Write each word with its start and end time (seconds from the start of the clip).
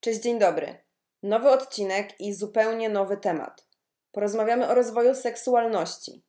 Cześć, 0.00 0.20
dzień 0.20 0.38
dobry. 0.38 0.84
Nowy 1.22 1.50
odcinek 1.50 2.20
i 2.20 2.34
zupełnie 2.34 2.88
nowy 2.88 3.16
temat. 3.16 3.66
Porozmawiamy 4.12 4.68
o 4.68 4.74
rozwoju 4.74 5.14
seksualności. 5.14 6.24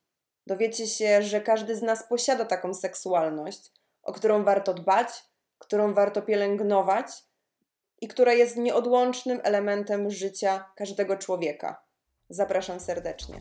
Dowiecie 0.46 0.86
się, 0.86 1.22
że 1.22 1.40
każdy 1.40 1.76
z 1.76 1.82
nas 1.82 2.08
posiada 2.08 2.44
taką 2.44 2.74
seksualność, 2.74 3.72
o 4.02 4.12
którą 4.12 4.44
warto 4.44 4.74
dbać, 4.74 5.08
którą 5.58 5.94
warto 5.94 6.22
pielęgnować 6.22 7.06
i 8.00 8.08
która 8.08 8.32
jest 8.32 8.56
nieodłącznym 8.56 9.40
elementem 9.42 10.10
życia 10.10 10.72
każdego 10.76 11.16
człowieka. 11.16 11.84
Zapraszam 12.28 12.80
serdecznie. 12.80 13.40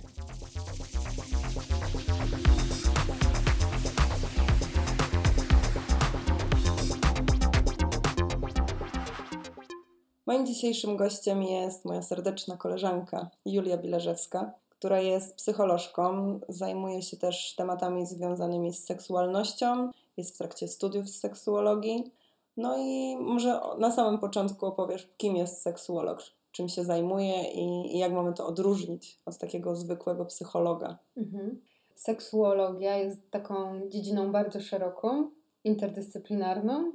Moim 10.32 10.46
dzisiejszym 10.46 10.98
gościem 10.98 11.44
jest 11.44 11.86
moja 11.86 12.02
serdeczna 12.02 12.58
koleżanka 12.58 13.30
Julia 13.46 13.78
Bilerzewska, 13.78 14.54
która 14.70 15.00
jest 15.00 15.36
psycholożką, 15.36 16.40
zajmuje 16.50 17.02
się 17.02 17.18
też 17.18 17.56
tematami 17.56 18.06
związanymi 18.06 18.74
z 18.74 18.86
seksualnością, 18.86 19.92
jest 20.18 20.36
w 20.36 20.38
trakcie 20.38 20.68
studiów 20.68 21.10
z 21.10 21.20
seksuologii. 21.20 22.12
No 22.58 22.78
i 22.78 23.18
może 23.18 23.60
na 23.78 23.92
samym 23.92 24.20
początku 24.20 24.66
opowiesz, 24.66 25.10
kim 25.18 25.36
jest 25.36 25.62
seksuolog, 25.62 26.20
czym 26.52 26.70
się 26.70 26.84
zajmuje 26.84 27.52
i, 27.52 27.96
i 27.96 28.00
jak 28.00 28.14
mamy 28.14 28.34
to 28.34 28.48
odróżnić 28.48 29.20
od 29.26 29.38
takiego 29.38 29.76
zwykłego 29.76 30.26
psychologa. 30.26 30.98
Mhm. 31.18 31.62
Seksuologia 31.96 32.98
jest 32.98 33.32
taką 33.32 33.82
dziedziną 33.90 34.32
bardzo 34.32 34.62
szeroką, 34.62 35.30
interdyscyplinarną, 35.64 36.92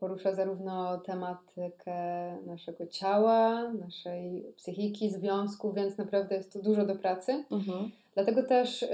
porusza 0.00 0.34
zarówno 0.34 0.98
tematykę 0.98 1.94
naszego 2.46 2.86
ciała, 2.86 3.68
naszej 3.72 4.52
psychiki, 4.56 5.10
związku, 5.10 5.72
więc 5.72 5.98
naprawdę 5.98 6.36
jest 6.36 6.52
tu 6.52 6.62
dużo 6.62 6.86
do 6.86 6.96
pracy. 6.96 7.44
Mhm. 7.50 7.90
Dlatego 8.14 8.42
też 8.42 8.82
y, 8.82 8.88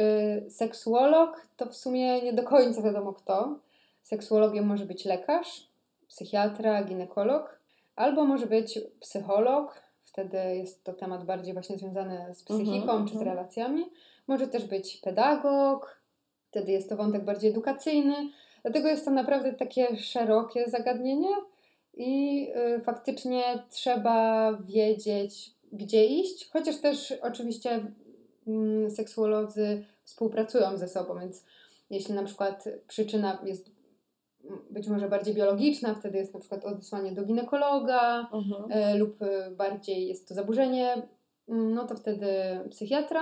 seksuolog 0.51 1.47
to 1.57 1.67
w 1.67 1.77
sumie 1.77 2.23
nie 2.23 2.33
do 2.33 2.43
końca 2.43 2.83
wiadomo 2.83 3.13
kto. 3.13 3.59
Seksuologiem 4.03 4.67
może 4.67 4.87
być 4.87 5.05
lekarz, 5.05 5.69
psychiatra, 6.09 6.85
ginekolog, 6.85 7.59
albo 7.97 8.25
może 8.25 8.47
być 8.47 8.79
psycholog. 9.01 9.83
Wtedy 10.05 10.39
jest 10.57 10.85
to 10.85 10.93
temat 10.93 11.25
bardziej 11.25 11.53
właśnie 11.53 11.79
związany 11.79 12.35
z 12.35 12.45
psychiką 12.45 12.91
mhm, 12.91 13.07
czy 13.07 13.15
z 13.15 13.17
mhm. 13.17 13.37
relacjami. 13.37 13.85
Może 14.27 14.49
też 14.49 14.65
być 14.65 14.97
pedagog, 14.97 16.01
wtedy 16.51 16.73
jest 16.73 16.89
to 16.89 16.97
wątek 16.97 17.25
bardziej 17.25 17.51
edukacyjny 17.51 18.15
Dlatego 18.63 18.89
jest 18.89 19.05
to 19.05 19.11
naprawdę 19.11 19.53
takie 19.53 19.97
szerokie 19.97 20.71
zagadnienie 20.71 21.37
i 21.97 22.47
y, 22.77 22.81
faktycznie 22.81 23.43
trzeba 23.71 24.53
wiedzieć, 24.53 25.51
gdzie 25.73 26.07
iść, 26.07 26.51
chociaż 26.51 26.77
też 26.77 27.15
oczywiście 27.23 27.87
y, 28.87 28.91
seksuolodzy 28.91 29.85
współpracują 30.05 30.77
ze 30.77 30.89
sobą, 30.89 31.21
więc 31.21 31.45
jeśli 31.91 32.15
na 32.15 32.25
przykład 32.25 32.65
przyczyna 32.89 33.39
jest 33.45 33.71
być 34.71 34.89
może 34.89 35.09
bardziej 35.09 35.35
biologiczna, 35.35 35.95
wtedy 35.95 36.19
jest 36.19 36.35
na 36.35 36.41
przykład 36.41 36.65
odesłanie 36.65 37.13
do 37.13 37.25
ginekologa 37.25 38.29
mhm. 38.33 38.73
y, 38.95 38.99
lub 38.99 39.19
bardziej 39.57 40.09
jest 40.09 40.29
to 40.29 40.35
zaburzenie, 40.35 41.03
mm, 41.49 41.75
no 41.75 41.87
to 41.87 41.95
wtedy 41.95 42.29
psychiatra. 42.71 43.21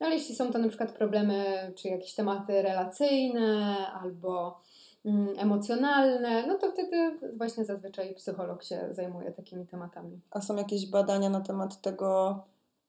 Ale 0.00 0.14
jeśli 0.14 0.34
są 0.34 0.52
to 0.52 0.58
na 0.58 0.68
przykład 0.68 0.92
problemy, 0.92 1.72
czy 1.76 1.88
jakieś 1.88 2.14
tematy 2.14 2.62
relacyjne 2.62 3.76
albo 4.02 4.60
mm, 5.04 5.38
emocjonalne, 5.38 6.46
no 6.46 6.58
to 6.58 6.70
wtedy 6.72 7.18
właśnie 7.36 7.64
zazwyczaj 7.64 8.14
psycholog 8.14 8.64
się 8.64 8.88
zajmuje 8.90 9.32
takimi 9.32 9.66
tematami. 9.66 10.20
A 10.30 10.40
są 10.40 10.56
jakieś 10.56 10.90
badania 10.90 11.30
na 11.30 11.40
temat 11.40 11.80
tego, 11.80 12.40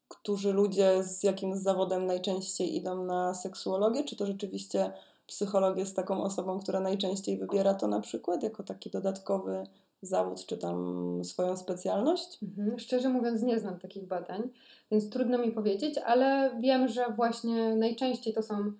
którzy 0.08 0.53
ludzie 0.53 1.03
z 1.03 1.23
jakim 1.23 1.58
zawodem 1.58 2.06
najczęściej 2.06 2.76
idą 2.76 3.03
na 3.03 3.33
seksuologię? 3.33 4.03
Czy 4.03 4.16
to 4.16 4.26
rzeczywiście 4.26 4.92
psycholog 5.27 5.77
jest 5.77 5.95
taką 5.95 6.23
osobą, 6.23 6.60
która 6.60 6.80
najczęściej 6.80 7.38
wybiera 7.38 7.73
to 7.73 7.88
na 7.88 8.02
przykład 8.02 8.44
jako 8.44 8.64
taki 8.64 8.89
dodatkowy 8.89 9.64
zawód, 10.02 10.45
czy 10.45 10.58
tam 10.58 11.20
swoją 11.23 11.58
specjalność? 11.58 12.44
Mhm. 12.44 12.80
Szczerze 12.80 13.10
mówiąc, 13.10 13.42
nie 13.42 13.60
znam 13.60 13.80
takich 13.80 14.08
badań, 14.08 14.50
więc 14.92 15.10
trudno 15.10 15.38
mi 15.38 15.52
powiedzieć, 15.52 15.98
ale 15.98 16.58
wiem, 16.60 16.88
że 16.88 17.06
właśnie 17.16 17.76
najczęściej 17.76 18.33
to 18.33 18.44
są 18.44 18.72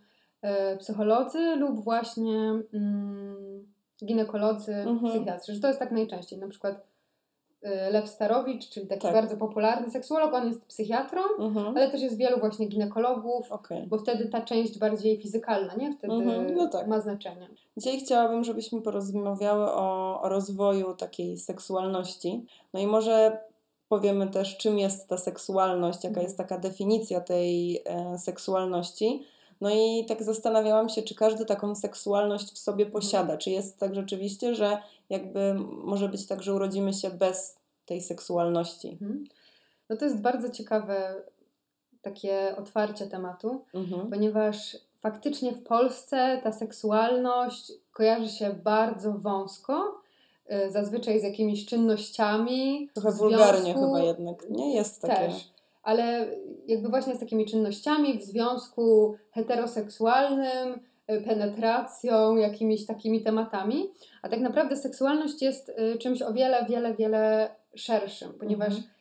e, 0.42 0.78
psycholodzy 0.78 1.56
lub 1.56 1.84
właśnie 1.84 2.62
mm, 2.74 3.68
ginekolodzy, 4.06 4.74
mhm. 4.74 5.14
psychiatrzy, 5.14 5.53
że 5.53 5.59
to 5.62 5.68
jest 5.68 5.80
tak 5.80 5.92
najczęściej. 5.92 6.40
Na 6.40 6.48
przykład 6.48 6.94
Y, 6.94 6.94
Lew 7.92 8.09
Starowicz, 8.09 8.70
czyli 8.70 8.88
taki 8.88 9.02
tak. 9.02 9.14
bardzo 9.14 9.38
popularny 9.38 9.92
seksuolog, 9.92 10.34
on 10.34 10.48
jest 10.48 10.66
psychiatrą, 10.66 11.22
mhm. 11.40 11.78
ale 11.78 11.92
też 11.92 12.02
jest 12.02 12.18
wielu 12.18 12.40
właśnie 12.40 12.66
ginekologów, 12.66 13.52
okay. 13.52 13.88
bo 13.88 13.98
wtedy 13.98 14.30
ta 14.30 14.42
część 14.42 14.80
bardziej 14.80 15.22
fizykalna, 15.22 15.76
nie? 15.76 15.94
Wtedy 15.94 16.14
mhm. 16.14 16.56
no 16.56 16.68
tak. 16.68 16.88
ma 16.88 17.02
znaczenie. 17.02 17.48
Dzisiaj 17.78 18.00
chciałabym, 18.00 18.44
żebyśmy 18.44 18.81
porozmawiały 18.81 19.66
o, 19.66 20.22
o 20.22 20.30
rozwoju 20.30 20.94
takiej 20.94 21.38
seksualności. 21.38 22.46
No 22.74 22.80
i 22.80 22.88
może 22.88 23.38
powiemy 23.90 24.28
też, 24.28 24.58
czym 24.58 24.80
jest 24.80 25.09
ta 25.09 25.18
seksualność, 25.18 25.97
jaka 25.97 26.08
mhm. 26.08 26.24
jest 26.24 26.38
taka 26.38 26.58
definicja 26.58 27.22
tej 27.22 27.82
e, 27.86 28.18
seksualności. 28.18 29.24
No 29.61 29.69
i 29.69 30.05
tak 30.07 30.23
zastanawiałam 30.23 30.89
się, 30.89 31.01
czy 31.01 31.16
każdy 31.16 31.45
taką 31.45 31.75
seksualność 31.75 32.51
w 32.53 32.57
sobie 32.57 32.85
mhm. 32.85 32.91
posiada. 32.91 33.38
Czy 33.38 33.49
jest 33.49 33.79
tak 33.79 33.95
rzeczywiście, 33.95 34.55
że 34.55 34.77
jakby 35.09 35.53
może 35.69 36.09
być 36.09 36.27
tak, 36.27 36.43
że 36.43 36.53
urodzimy 36.53 36.93
się 36.93 37.09
bez 37.09 37.57
tej 37.85 38.01
seksualności? 38.01 38.89
Mhm. 38.89 39.23
No 39.89 39.97
to 39.97 40.05
jest 40.05 40.21
bardzo 40.21 40.49
ciekawe 40.49 41.16
takie 42.01 42.55
otwarcie 42.57 43.07
tematu, 43.07 43.61
mhm. 43.73 44.09
ponieważ 44.09 44.77
faktycznie 44.99 45.51
w 45.51 45.63
Polsce 45.63 46.39
ta 46.43 46.51
seksualność 46.51 47.72
kojarzy 47.91 48.29
się 48.29 48.53
bardzo 48.63 49.13
wąsko, 49.13 50.01
y, 50.51 50.72
zazwyczaj 50.72 51.19
z 51.19 51.23
jakimiś 51.23 51.66
czynnościami. 51.66 52.89
Trochę 52.93 53.11
wulgarnie 53.11 53.73
chyba 53.73 53.99
jednak, 53.99 54.49
nie 54.49 54.75
jest 54.75 55.01
takie. 55.01 55.27
Też 55.27 55.54
ale 55.85 56.28
jakby 56.68 56.90
właśnie 56.90 57.16
z 57.16 57.19
takimi 57.19 57.46
czynnościami 57.46 58.19
w 58.19 58.23
związku 58.23 59.16
heteroseksualnym, 59.31 60.79
y, 61.12 61.22
penetracją, 61.22 62.35
jakimiś 62.35 62.85
takimi 62.85 63.23
tematami. 63.23 63.90
A 64.22 64.29
tak 64.29 64.40
naprawdę 64.40 64.75
seksualność 64.75 65.41
jest 65.41 65.69
y, 65.69 65.97
czymś 65.97 66.22
o 66.22 66.34
wiele, 66.34 66.66
wiele, 66.69 66.94
wiele 66.94 67.50
szerszym, 67.75 68.34
ponieważ 68.40 68.73
mhm. 68.73 68.91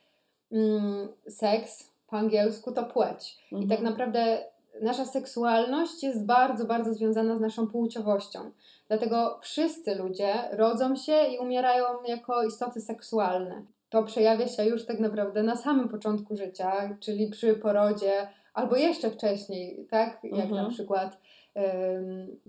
mm, 0.51 1.07
seks 1.29 1.91
po 2.07 2.17
angielsku 2.17 2.71
to 2.71 2.83
płeć. 2.83 3.37
Mhm. 3.43 3.63
I 3.63 3.67
tak 3.67 3.79
mhm. 3.79 3.91
naprawdę 3.91 4.37
nasza 4.81 5.05
seksualność 5.05 6.03
jest 6.03 6.25
bardzo, 6.25 6.65
bardzo 6.65 6.93
związana 6.93 7.37
z 7.37 7.41
naszą 7.41 7.67
płciowością. 7.67 8.51
Dlatego 8.87 9.39
wszyscy 9.41 9.95
ludzie 9.95 10.33
rodzą 10.51 10.95
się 10.95 11.23
i 11.23 11.37
umierają 11.37 11.85
jako 12.07 12.43
istoty 12.43 12.81
seksualne 12.81 13.65
to 13.95 14.03
przejawia 14.03 14.47
się 14.47 14.65
już 14.65 14.85
tak 14.85 14.99
naprawdę 14.99 15.43
na 15.43 15.55
samym 15.55 15.89
początku 15.89 16.35
życia, 16.35 16.97
czyli 16.99 17.27
przy 17.29 17.53
porodzie 17.53 18.27
albo 18.53 18.75
jeszcze 18.75 19.11
wcześniej, 19.11 19.87
tak? 19.89 20.19
Jak 20.23 20.45
mhm. 20.45 20.63
na 20.63 20.69
przykład 20.69 21.17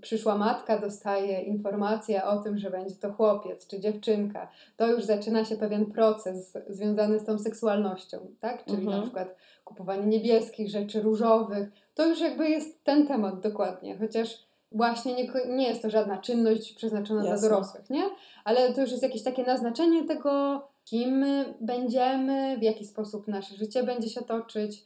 przyszła 0.00 0.38
matka 0.38 0.78
dostaje 0.78 1.40
informację 1.40 2.24
o 2.24 2.36
tym, 2.36 2.58
że 2.58 2.70
będzie 2.70 2.94
to 2.94 3.12
chłopiec 3.12 3.66
czy 3.66 3.80
dziewczynka, 3.80 4.48
to 4.76 4.86
już 4.86 5.04
zaczyna 5.04 5.44
się 5.44 5.56
pewien 5.56 5.86
proces 5.86 6.58
związany 6.68 7.18
z 7.18 7.24
tą 7.24 7.38
seksualnością, 7.38 8.18
tak? 8.40 8.64
Czyli 8.64 8.78
mhm. 8.78 8.96
na 8.96 9.02
przykład 9.02 9.36
kupowanie 9.64 10.06
niebieskich 10.06 10.70
rzeczy, 10.70 11.02
różowych. 11.02 11.68
To 11.94 12.06
już 12.06 12.20
jakby 12.20 12.50
jest 12.50 12.84
ten 12.84 13.06
temat 13.06 13.40
dokładnie, 13.40 13.98
chociaż 13.98 14.46
właśnie 14.72 15.14
nie, 15.14 15.28
nie 15.48 15.68
jest 15.68 15.82
to 15.82 15.90
żadna 15.90 16.18
czynność 16.18 16.74
przeznaczona 16.74 17.24
Jasne. 17.24 17.48
dla 17.48 17.48
dorosłych, 17.48 17.90
nie? 17.90 18.04
Ale 18.44 18.74
to 18.74 18.80
już 18.80 18.90
jest 18.90 19.02
jakieś 19.02 19.22
takie 19.22 19.42
naznaczenie 19.42 20.04
tego, 20.04 20.62
kim 20.86 21.24
będziemy, 21.60 22.58
w 22.58 22.62
jaki 22.62 22.86
sposób 22.86 23.28
nasze 23.28 23.56
życie 23.56 23.82
będzie 23.82 24.08
się 24.08 24.22
toczyć. 24.22 24.84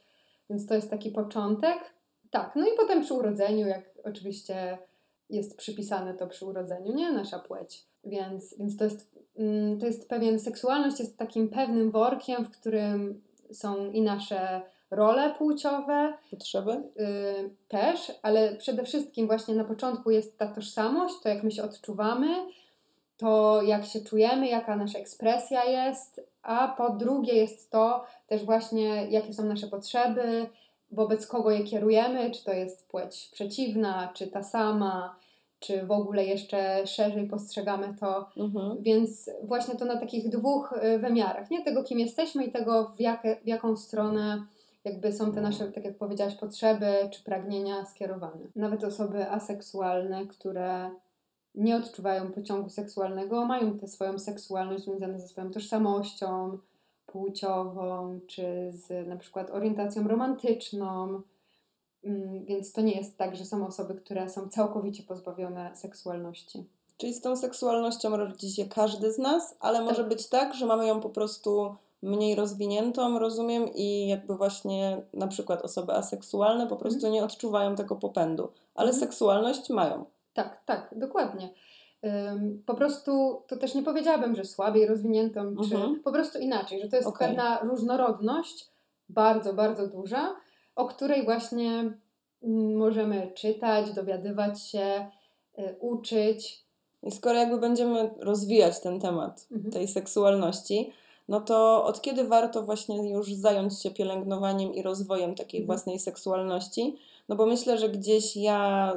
Więc 0.51 0.67
to 0.67 0.75
jest 0.75 0.91
taki 0.91 1.11
początek. 1.11 1.79
Tak, 2.31 2.53
no 2.57 2.67
i 2.67 2.77
potem 2.77 3.03
przy 3.03 3.15
urodzeniu, 3.15 3.67
jak 3.67 3.85
oczywiście 4.05 4.79
jest 5.31 5.57
przypisane 5.57 6.15
to 6.15 6.27
przy 6.27 6.47
urodzeniu, 6.47 6.95
nie 6.95 7.13
nasza 7.13 7.39
płeć. 7.39 7.85
Więc, 8.05 8.59
więc 8.59 8.77
to, 8.77 8.85
jest, 8.85 9.19
mm, 9.37 9.81
to 9.81 9.87
jest 9.87 10.09
pewien, 10.09 10.41
seksualność 10.41 11.01
jest 11.01 11.19
takim 11.19 11.49
pewnym 11.49 11.91
workiem, 11.91 12.45
w 12.45 12.51
którym 12.51 13.23
są 13.53 13.91
i 13.91 14.03
nasze 14.03 14.63
role 14.91 15.35
płciowe. 15.39 16.13
Potrzeby? 16.31 16.73
Y, 16.73 17.51
też, 17.69 18.13
ale 18.23 18.57
przede 18.57 18.85
wszystkim 18.85 19.27
właśnie 19.27 19.55
na 19.55 19.65
początku 19.65 20.11
jest 20.11 20.39
ta 20.39 20.47
tożsamość, 20.47 21.15
to 21.23 21.29
jak 21.29 21.45
my 21.45 21.51
się 21.51 21.63
odczuwamy, 21.63 22.29
to 23.21 23.63
jak 23.63 23.85
się 23.85 24.01
czujemy, 24.01 24.49
jaka 24.49 24.77
nasza 24.77 24.99
ekspresja 24.99 25.65
jest, 25.65 26.21
a 26.43 26.69
po 26.69 26.91
drugie 26.91 27.33
jest 27.33 27.71
to 27.71 28.05
też 28.27 28.45
właśnie, 28.45 29.07
jakie 29.11 29.35
są 29.35 29.45
nasze 29.45 29.67
potrzeby, 29.67 30.47
wobec 30.93 31.27
kogo 31.27 31.51
je 31.51 31.65
kierujemy, 31.65 32.31
czy 32.31 32.45
to 32.45 32.53
jest 32.53 32.89
płeć 32.89 33.29
przeciwna, 33.33 34.11
czy 34.15 34.27
ta 34.27 34.43
sama, 34.43 35.17
czy 35.61 35.87
w 35.87 35.91
ogóle 35.91 36.25
jeszcze 36.25 36.87
szerzej 36.87 37.27
postrzegamy 37.27 37.95
to. 38.01 38.29
Mhm. 38.37 38.83
Więc 38.83 39.31
właśnie 39.43 39.75
to 39.75 39.85
na 39.85 39.97
takich 39.97 40.29
dwóch 40.29 40.73
y, 40.73 40.99
wymiarach, 40.99 41.51
nie? 41.51 41.65
Tego, 41.65 41.85
kim 41.85 41.99
jesteśmy 41.99 42.45
i 42.45 42.53
tego, 42.53 42.93
w, 42.97 43.01
jakie, 43.01 43.37
w 43.45 43.47
jaką 43.47 43.77
stronę 43.77 44.43
jakby 44.85 45.13
są 45.13 45.33
te 45.33 45.41
nasze, 45.41 45.73
tak 45.73 45.85
jak 45.85 45.99
powiedziałaś, 45.99 46.35
potrzeby 46.35 47.09
czy 47.11 47.25
pragnienia 47.25 47.85
skierowane. 47.85 48.47
Nawet 48.57 48.85
osoby 48.85 49.31
aseksualne, 49.31 50.27
które 50.27 50.91
nie 51.55 51.77
odczuwają 51.77 52.33
pociągu 52.33 52.69
seksualnego, 52.69 53.45
mają 53.45 53.79
tę 53.79 53.89
swoją 53.89 54.19
seksualność 54.19 54.85
związaną 54.85 55.19
ze 55.19 55.29
swoją 55.29 55.51
tożsamością 55.51 56.59
płciową, 57.07 58.21
czy 58.27 58.43
z 58.73 59.09
na 59.09 59.17
przykład 59.17 59.51
orientacją 59.51 60.09
romantyczną. 60.09 61.23
Mm, 62.05 62.45
Więc 62.45 62.73
to 62.73 62.81
nie 62.81 62.93
jest 62.93 63.17
tak, 63.19 63.37
że 63.37 63.45
są 63.45 63.67
osoby, 63.67 63.95
które 63.95 64.29
są 64.29 64.49
całkowicie 64.49 65.03
pozbawione 65.03 65.77
seksualności. 65.77 66.65
Czyli 66.97 67.15
z 67.15 67.21
tą 67.21 67.37
seksualnością 67.37 68.17
rodzi 68.17 68.51
się 68.51 68.65
każdy 68.65 69.13
z 69.13 69.19
nas, 69.19 69.57
ale 69.61 69.83
może 69.85 70.05
być 70.05 70.29
tak, 70.29 70.55
że 70.55 70.67
mamy 70.67 70.87
ją 70.87 71.01
po 71.01 71.11
prostu 71.11 71.75
mniej 72.03 72.35
rozwiniętą, 72.35 73.19
rozumiem, 73.19 73.69
i 73.75 74.09
jakby 74.09 74.37
właśnie 74.37 75.03
na 75.15 75.27
przykład 75.27 75.63
osoby 75.63 75.93
aseksualne 75.93 76.67
po 76.67 76.77
prostu 76.77 77.11
nie 77.11 77.25
odczuwają 77.25 77.75
tego 77.77 77.97
popędu, 77.97 78.49
ale 78.75 78.91
Mhm. 78.91 79.01
seksualność 79.01 79.71
mają. 79.71 80.05
Tak, 80.45 80.63
Tak, 80.67 80.99
dokładnie. 80.99 81.49
Po 82.67 82.75
prostu 82.75 83.43
to 83.49 83.57
też 83.57 83.75
nie 83.75 83.83
powiedziałabym, 83.83 84.35
że 84.37 84.45
słabiej 84.45 84.87
rozwiniętą, 84.87 85.57
czy 85.69 85.75
Mhm. 85.75 86.01
po 86.01 86.13
prostu 86.13 86.39
inaczej, 86.39 86.81
że 86.81 86.89
to 86.89 86.97
jest 86.97 87.09
Okej. 87.09 87.29
pewna 87.29 87.59
różnorodność, 87.63 88.69
bardzo, 89.09 89.55
bardzo 89.55 89.87
duża, 89.87 90.37
o 90.77 90.87
której 90.87 91.25
właśnie 91.25 91.71
mm, 92.43 92.77
możemy 92.77 93.33
czytać, 93.35 93.93
dowiadywać 93.93 94.63
się, 94.63 95.07
y, 95.59 95.77
uczyć. 95.81 96.65
I 97.03 97.11
skoro 97.11 97.39
jakby 97.39 97.59
będziemy 97.59 98.11
rozwijać 98.19 98.81
ten 98.81 99.01
temat 99.01 99.47
Mhm. 99.53 99.73
tej 99.73 99.89
seksualności, 99.89 100.93
no 101.29 101.41
to 101.41 101.85
od 101.85 102.01
kiedy 102.01 102.25
warto 102.25 102.63
właśnie 102.63 103.11
już 103.13 103.33
zająć 103.35 103.83
się 103.83 103.91
pielęgnowaniem 103.91 104.75
i 104.75 104.83
rozwojem 104.83 105.35
takiej 105.35 105.61
Mhm. 105.61 105.67
własnej 105.67 105.99
seksualności? 105.99 106.97
No 107.31 107.37
bo 107.37 107.47
myślę, 107.47 107.79
że 107.79 107.89
gdzieś 107.89 108.37
ja, 108.37 108.93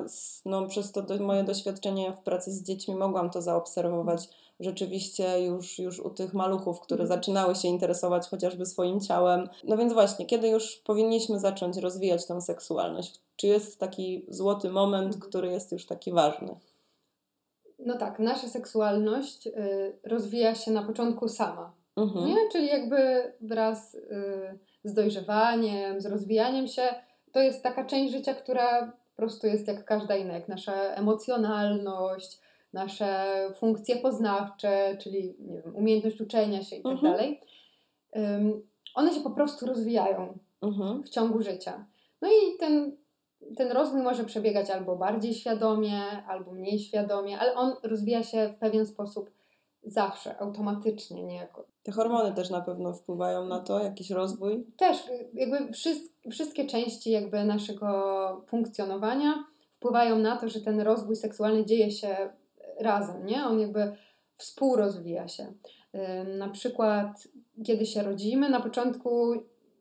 no 0.45 0.67
przez 0.67 0.91
to 0.91 1.01
do, 1.01 1.17
moje 1.17 1.43
doświadczenie 1.43 2.13
w 2.13 2.19
pracy 2.23 2.51
z 2.51 2.63
dziećmi 2.63 2.95
mogłam 2.95 3.29
to 3.29 3.41
zaobserwować 3.41 4.29
rzeczywiście 4.59 5.45
już, 5.45 5.79
już 5.79 5.99
u 5.99 6.09
tych 6.09 6.33
maluchów, 6.33 6.79
które 6.79 7.01
Mhm. 7.01 7.19
zaczynały 7.19 7.55
się 7.55 7.67
interesować 7.67 8.27
chociażby 8.27 8.65
swoim 8.65 8.99
ciałem. 8.99 9.49
No 9.63 9.77
więc 9.77 9.93
właśnie, 9.93 10.25
kiedy 10.25 10.47
już 10.47 10.75
powinniśmy 10.75 11.39
zacząć 11.39 11.77
rozwijać 11.77 12.25
tą 12.25 12.41
seksualność? 12.41 13.21
Czy 13.35 13.47
jest 13.47 13.79
taki 13.79 14.25
złoty 14.29 14.69
moment, 14.69 15.13
Mhm. 15.13 15.21
który 15.29 15.51
jest 15.51 15.71
już 15.71 15.85
taki 15.85 16.11
ważny? 16.11 16.55
No 17.79 17.97
tak, 17.97 18.19
nasza 18.19 18.47
seksualność 18.47 19.47
y, 19.47 19.51
rozwija 20.03 20.55
się 20.55 20.71
na 20.71 20.83
początku 20.83 21.27
sama. 21.27 21.73
Mhm. 21.95 22.25
Nie? 22.25 22.35
Czyli 22.51 22.67
jakby 22.67 22.97
wraz 23.41 23.95
y, 23.95 24.59
z 24.83 24.93
dojrzewaniem, 24.93 26.01
z 26.01 26.05
rozwijaniem 26.05 26.67
się, 26.67 26.81
to 27.33 27.39
jest 27.39 27.63
taka 27.63 27.85
część 27.85 28.13
życia, 28.13 28.33
która 28.33 28.85
po 28.85 29.15
prostu 29.15 29.47
jest 29.47 29.67
jak 29.67 29.85
każda 29.85 30.15
inna, 30.15 30.33
jak 30.33 30.47
nasza 30.47 30.73
emocjonalność, 30.73 32.39
nasze 32.73 33.25
funkcje 33.59 33.95
poznawcze, 33.95 34.97
czyli 35.01 35.35
nie 35.39 35.61
wiem, 35.61 35.75
umiejętność 35.75 36.21
uczenia 36.21 36.63
się 36.63 36.75
i 36.75 36.83
tak 36.83 36.91
Mhm. 36.91 37.13
dalej. 37.13 37.41
One 38.95 39.13
się 39.13 39.21
po 39.21 39.31
prostu 39.31 39.65
rozwijają 39.65 40.37
Mhm. 40.61 41.03
w 41.03 41.09
ciągu 41.09 41.41
życia. 41.41 41.85
No 42.21 42.27
i 42.29 42.57
ten, 42.59 42.97
ten 43.57 43.71
rozwój 43.71 44.01
może 44.01 44.23
przebiegać 44.23 44.69
albo 44.69 44.95
bardziej 44.95 45.33
świadomie, 45.33 46.01
albo 46.27 46.51
mniej 46.51 46.79
świadomie, 46.79 47.39
ale 47.39 47.53
on 47.55 47.73
rozwija 47.83 48.23
się 48.23 48.49
w 48.49 48.57
pewien 48.57 48.85
sposób 48.85 49.29
zawsze, 49.85 50.37
automatycznie, 50.41 51.23
niejako. 51.23 51.65
Te 51.83 51.91
hormony 51.91 52.33
też 52.33 52.49
na 52.49 52.61
pewno 52.61 52.93
wpływają 52.93 53.45
na 53.45 53.59
to, 53.59 53.83
jakiś 53.83 54.09
rozwój. 54.09 54.65
Też 54.77 54.97
jakby 55.33 55.57
wszys- 55.57 56.29
wszystkie 56.31 56.65
części 56.65 57.11
jakby 57.11 57.43
naszego 57.43 58.45
funkcjonowania 58.47 59.43
wpływają 59.71 60.19
na 60.19 60.37
to, 60.37 60.49
że 60.49 60.61
ten 60.61 60.79
rozwój 60.81 61.15
seksualny 61.15 61.65
dzieje 61.65 61.91
się 61.91 62.15
razem, 62.79 63.25
nie? 63.25 63.45
On 63.45 63.59
jakby 63.59 63.91
współrozwija 64.37 65.27
się. 65.27 65.53
Na 66.37 66.49
przykład, 66.49 67.27
kiedy 67.65 67.85
się 67.85 68.03
rodzimy, 68.03 68.49
na 68.49 68.59
początku 68.59 69.33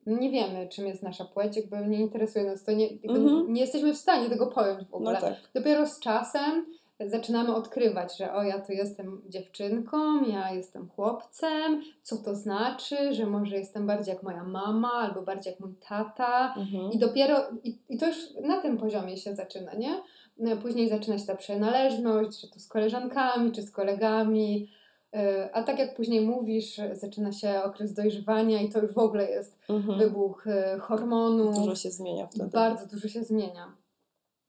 nie 0.07 0.31
wiemy, 0.31 0.69
czym 0.69 0.87
jest 0.87 1.03
nasza 1.03 1.25
płeć, 1.25 1.57
jakby 1.57 1.87
nie 1.87 2.01
interesuje 2.01 2.45
nas 2.45 2.65
to, 2.65 2.73
nie, 2.73 2.87
jakby 2.93 3.19
Mhm. 3.19 3.53
nie 3.53 3.61
jesteśmy 3.61 3.95
w 3.95 3.99
stanie 3.99 4.31
tego 4.31 4.47
pojąć 4.47 4.89
w 4.89 4.95
ogóle. 4.95 5.13
No 5.13 5.21
tak. 5.21 5.35
Dopiero 5.55 5.87
z 5.87 6.01
czasem 6.01 6.67
zaczynamy 7.07 7.55
odkrywać, 7.55 8.17
że 8.17 8.33
o, 8.35 8.43
ja 8.43 8.59
tu 8.61 8.73
jestem 8.73 9.23
dziewczynką, 9.29 10.25
ja 10.25 10.53
jestem 10.53 10.89
chłopcem, 10.89 11.83
co 12.03 12.17
to 12.17 12.35
znaczy, 12.35 13.15
że 13.15 13.27
może 13.27 13.57
jestem 13.57 13.87
bardziej 13.87 14.15
jak 14.15 14.23
moja 14.23 14.45
mama 14.45 14.93
albo 14.93 15.23
bardziej 15.23 15.51
jak 15.51 15.61
mój 15.61 15.75
tata. 15.89 16.55
Mhm. 16.57 16.93
I 16.93 16.99
dopiero, 16.99 17.37
i, 17.65 17.79
i 17.89 17.99
to 17.99 18.07
już 18.07 18.17
na 18.43 18.61
tym 18.61 18.79
poziomie 18.79 19.17
się 19.17 19.35
zaczyna, 19.35 19.75
nie? 19.75 20.03
No, 20.39 20.57
Później 20.57 20.89
zaczyna 20.89 21.19
się 21.19 21.27
ta 21.27 21.35
przynależność, 21.37 22.41
czy 22.41 22.51
to 22.51 22.59
z 22.61 22.69
koleżankami, 22.69 23.53
czy 23.53 23.63
z 23.63 23.71
kolegami. 23.71 24.71
Yy, 25.13 25.55
A 25.55 25.63
tak 25.63 25.79
jak 25.79 25.95
później 25.97 26.21
mówisz, 26.27 26.81
zaczyna 26.93 27.33
się 27.33 27.63
okres 27.63 27.95
dojrzewania 27.95 28.61
i 28.63 28.69
to 28.69 28.81
już 28.83 28.93
w 28.93 28.99
ogóle 28.99 29.31
jest 29.31 29.59
Mhm. 29.69 29.99
wybuch 29.99 30.45
yy, 30.47 30.81
hormonów. 30.81 31.57
Dużo 31.59 31.75
się 31.75 31.91
zmienia 31.91 32.27
wtedy. 32.27 32.51
Bardzo 32.51 32.87
dużo 32.87 33.09
się 33.09 33.25
zmienia. 33.25 33.73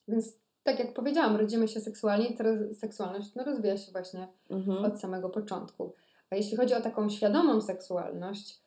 Więc 0.08 0.43
tak 0.64 0.80
jak 0.80 0.94
powiedziałam, 0.94 1.36
rodzimy 1.36 1.68
się 1.68 1.80
seksualnie 1.80 2.28
i 2.28 2.38
teraz 2.38 2.60
seksualność 2.80 3.36
no, 3.36 3.44
rozwija 3.44 3.78
się 3.78 3.92
właśnie 3.92 4.28
Mhm. 4.50 4.86
od 4.86 5.00
samego 5.00 5.30
początku. 5.30 5.94
A 6.30 6.36
jeśli 6.36 6.58
chodzi 6.58 6.74
o 6.74 6.82
taką 6.82 7.10
świadomą 7.10 7.62
seksualność, 7.62 8.60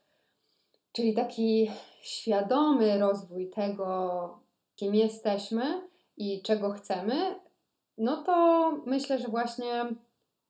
czyli 0.93 1.14
taki 1.14 1.70
świadomy 2.02 2.98
rozwój 2.98 3.50
tego, 3.50 4.40
kim 4.76 4.94
jesteśmy 4.94 5.82
i 6.16 6.43
czego 6.43 6.70
chcemy, 6.72 7.34
no 7.98 8.22
to 8.22 8.70
myślę, 8.87 9.19
że 9.19 9.28
właśnie 9.28 9.87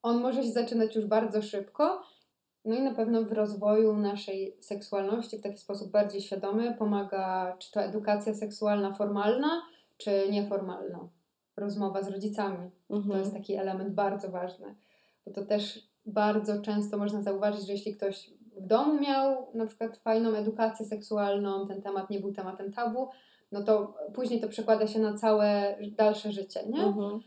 on 0.03 0.21
może 0.21 0.43
się 0.43 0.51
zaczynać 0.51 0.97
już 0.97 1.05
bardzo 1.05 1.43
szybko. 1.43 2.03
No 2.65 2.75
i 2.75 2.83
na 2.83 2.95
pewno 2.95 3.23
w 3.23 3.33
rozwoju 3.33 3.97
naszej 3.97 4.57
seksualności 4.61 5.39
w 5.39 5.43
taki 5.43 5.59
sposób 5.59 5.91
bardziej 5.91 6.21
świadomy 6.21 6.75
pomaga 6.75 7.57
czy 7.59 7.73
to 7.73 7.81
edukacja 7.81 8.35
seksualna 8.35 8.95
formalna, 8.95 9.63
czy 9.97 10.29
nieformalna. 10.31 11.09
Rozmowa 11.57 12.03
z 12.03 12.09
rodzicami. 12.09 12.71
To 12.89 12.95
Mhm. 12.97 13.21
jest 13.21 13.33
taki 13.33 13.55
element 13.55 13.95
bardzo 13.95 14.31
ważny, 14.31 14.75
bo 15.27 15.33
to 15.33 15.45
też 15.45 15.89
bardzo 16.07 16.63
często 16.63 16.99
można 16.99 17.23
zauważyć, 17.23 17.67
że 17.67 17.73
jeśli 17.73 17.95
ktoś 17.97 18.31
w 18.57 18.67
domu 18.67 19.01
miał 19.01 19.47
na 19.55 19.67
przykład 19.67 19.97
fajną 19.97 20.31
edukację 20.31 20.87
seksualną, 20.87 21.67
ten 21.67 21.83
temat 21.83 22.11
nie 22.11 22.21
był 22.21 22.33
tematem 22.33 22.73
tabu, 22.73 23.09
no 23.53 23.63
to 23.63 23.95
później 24.15 24.41
to 24.41 24.49
przekłada 24.49 24.87
się 24.87 24.99
na 24.99 25.15
całe 25.19 25.77
dalsze 25.97 26.33
życie, 26.33 26.61
nie? 26.69 26.83
Mhm. 26.83 27.21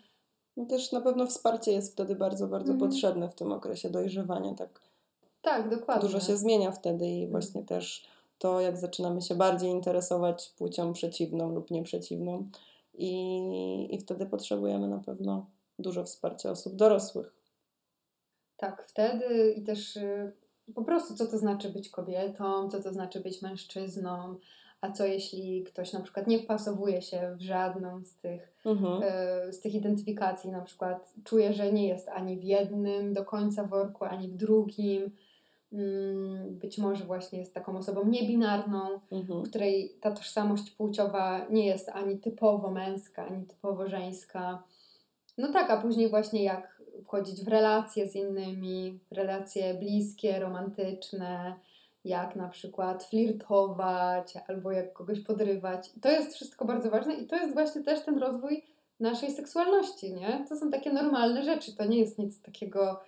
No 0.58 0.66
też 0.66 0.92
na 0.92 1.02
pewno 1.02 1.26
wsparcie 1.28 1.72
jest 1.72 1.94
wtedy 1.94 2.16
bardzo, 2.16 2.48
bardzo 2.48 2.74
Mhm. 2.74 2.90
potrzebne 2.92 3.30
w 3.30 3.36
tym 3.36 3.52
okresie 3.52 3.90
dojrzewania. 3.90 4.54
Tak 4.54 4.82
Tak, 5.42 5.70
dokładnie. 5.70 6.02
dużo 6.02 6.20
się 6.20 6.38
zmienia 6.38 6.72
wtedy 6.72 7.08
i 7.08 7.28
właśnie 7.28 7.64
też 7.64 8.08
to, 8.38 8.62
jak 8.62 8.78
zaczynamy 8.78 9.22
się 9.22 9.36
bardziej 9.36 9.70
interesować 9.72 10.54
płcią 10.58 10.94
przeciwną 10.94 11.50
lub 11.54 11.72
nieprzeciwną. 11.72 12.50
I, 13.00 13.96
I 13.96 14.00
wtedy 14.00 14.26
potrzebujemy 14.26 14.88
na 14.88 15.00
pewno 15.00 15.50
dużo 15.80 16.04
wsparcia 16.04 16.52
osób 16.52 16.76
dorosłych. 16.76 17.36
Tak, 18.58 18.86
wtedy 18.88 19.52
i 19.52 19.64
też 19.64 19.96
y, 19.96 20.32
po 20.76 20.84
prostu 20.84 21.16
co 21.16 21.28
to 21.28 21.38
znaczy 21.38 21.70
być 21.70 21.90
kobietą, 21.90 22.70
co 22.70 22.84
to 22.84 22.94
znaczy 22.94 23.20
być 23.20 23.42
mężczyzną, 23.42 24.36
a 24.82 24.92
co 24.92 25.06
jeśli 25.06 25.64
ktoś 25.64 25.94
na 25.94 26.02
przykład 26.02 26.28
nie 26.28 26.40
wpasowuje 26.40 27.02
się 27.02 27.36
w 27.36 27.42
żadną 27.42 28.06
z 28.06 28.16
tych 28.16 28.56
Mhm. 28.66 29.04
e, 29.04 29.54
z 29.54 29.60
tych 29.60 29.76
identyfikacji 29.76 30.52
na 30.52 30.62
przykład 30.62 31.14
czuje, 31.24 31.54
że 31.54 31.74
nie 31.74 31.88
jest 31.88 32.10
ani 32.10 32.38
w 32.38 32.44
jednym 32.44 33.14
do 33.14 33.26
końca 33.26 33.64
worku, 33.64 34.06
ani 34.06 34.28
w 34.28 34.36
drugim. 34.36 35.12
Mm, 35.74 36.60
Być 36.60 36.78
może 36.78 37.06
właśnie 37.06 37.40
jest 37.40 37.54
taką 37.54 37.78
osobą 37.78 38.06
niebinarną, 38.06 39.00
Mhm. 39.12 39.44
w 39.44 39.50
której 39.50 39.90
ta 40.02 40.12
tożsamość 40.12 40.72
płciowa 40.72 41.46
nie 41.50 41.66
jest 41.68 41.90
ani 41.90 42.18
typowo 42.20 42.72
męska, 42.72 43.26
ani 43.26 43.46
typowo 43.46 43.88
żeńska. 43.90 44.64
No 45.38 45.52
tak, 45.54 45.70
a 45.72 45.82
później 45.82 46.10
właśnie 46.10 46.44
jak 46.44 46.82
wchodzić 47.04 47.44
w 47.44 47.48
relacje 47.48 48.08
z 48.08 48.16
innymi, 48.16 49.00
relacje 49.12 49.74
bliskie, 49.74 50.40
romantyczne, 50.40 51.56
jak 52.06 52.36
na 52.36 52.50
przykład 52.50 53.04
flirtować 53.04 54.34
albo 54.48 54.72
jak 54.72 54.94
kogoś 54.94 55.20
podrywać. 55.20 55.90
To 56.02 56.12
jest 56.12 56.34
wszystko 56.36 56.66
bardzo 56.66 56.90
ważne 56.90 57.14
i 57.14 57.28
to 57.28 57.36
jest 57.36 57.54
właśnie 57.54 57.84
też 57.84 58.02
ten 58.06 58.18
rozwój 58.18 58.64
naszej 59.00 59.32
seksualności, 59.32 60.14
nie? 60.14 60.46
To 60.50 60.56
są 60.56 60.72
takie 60.72 60.94
normalne 60.94 61.44
rzeczy, 61.44 61.76
to 61.76 61.86
nie 61.86 62.00
jest 62.00 62.20
nic 62.20 62.42
takiego, 62.42 63.00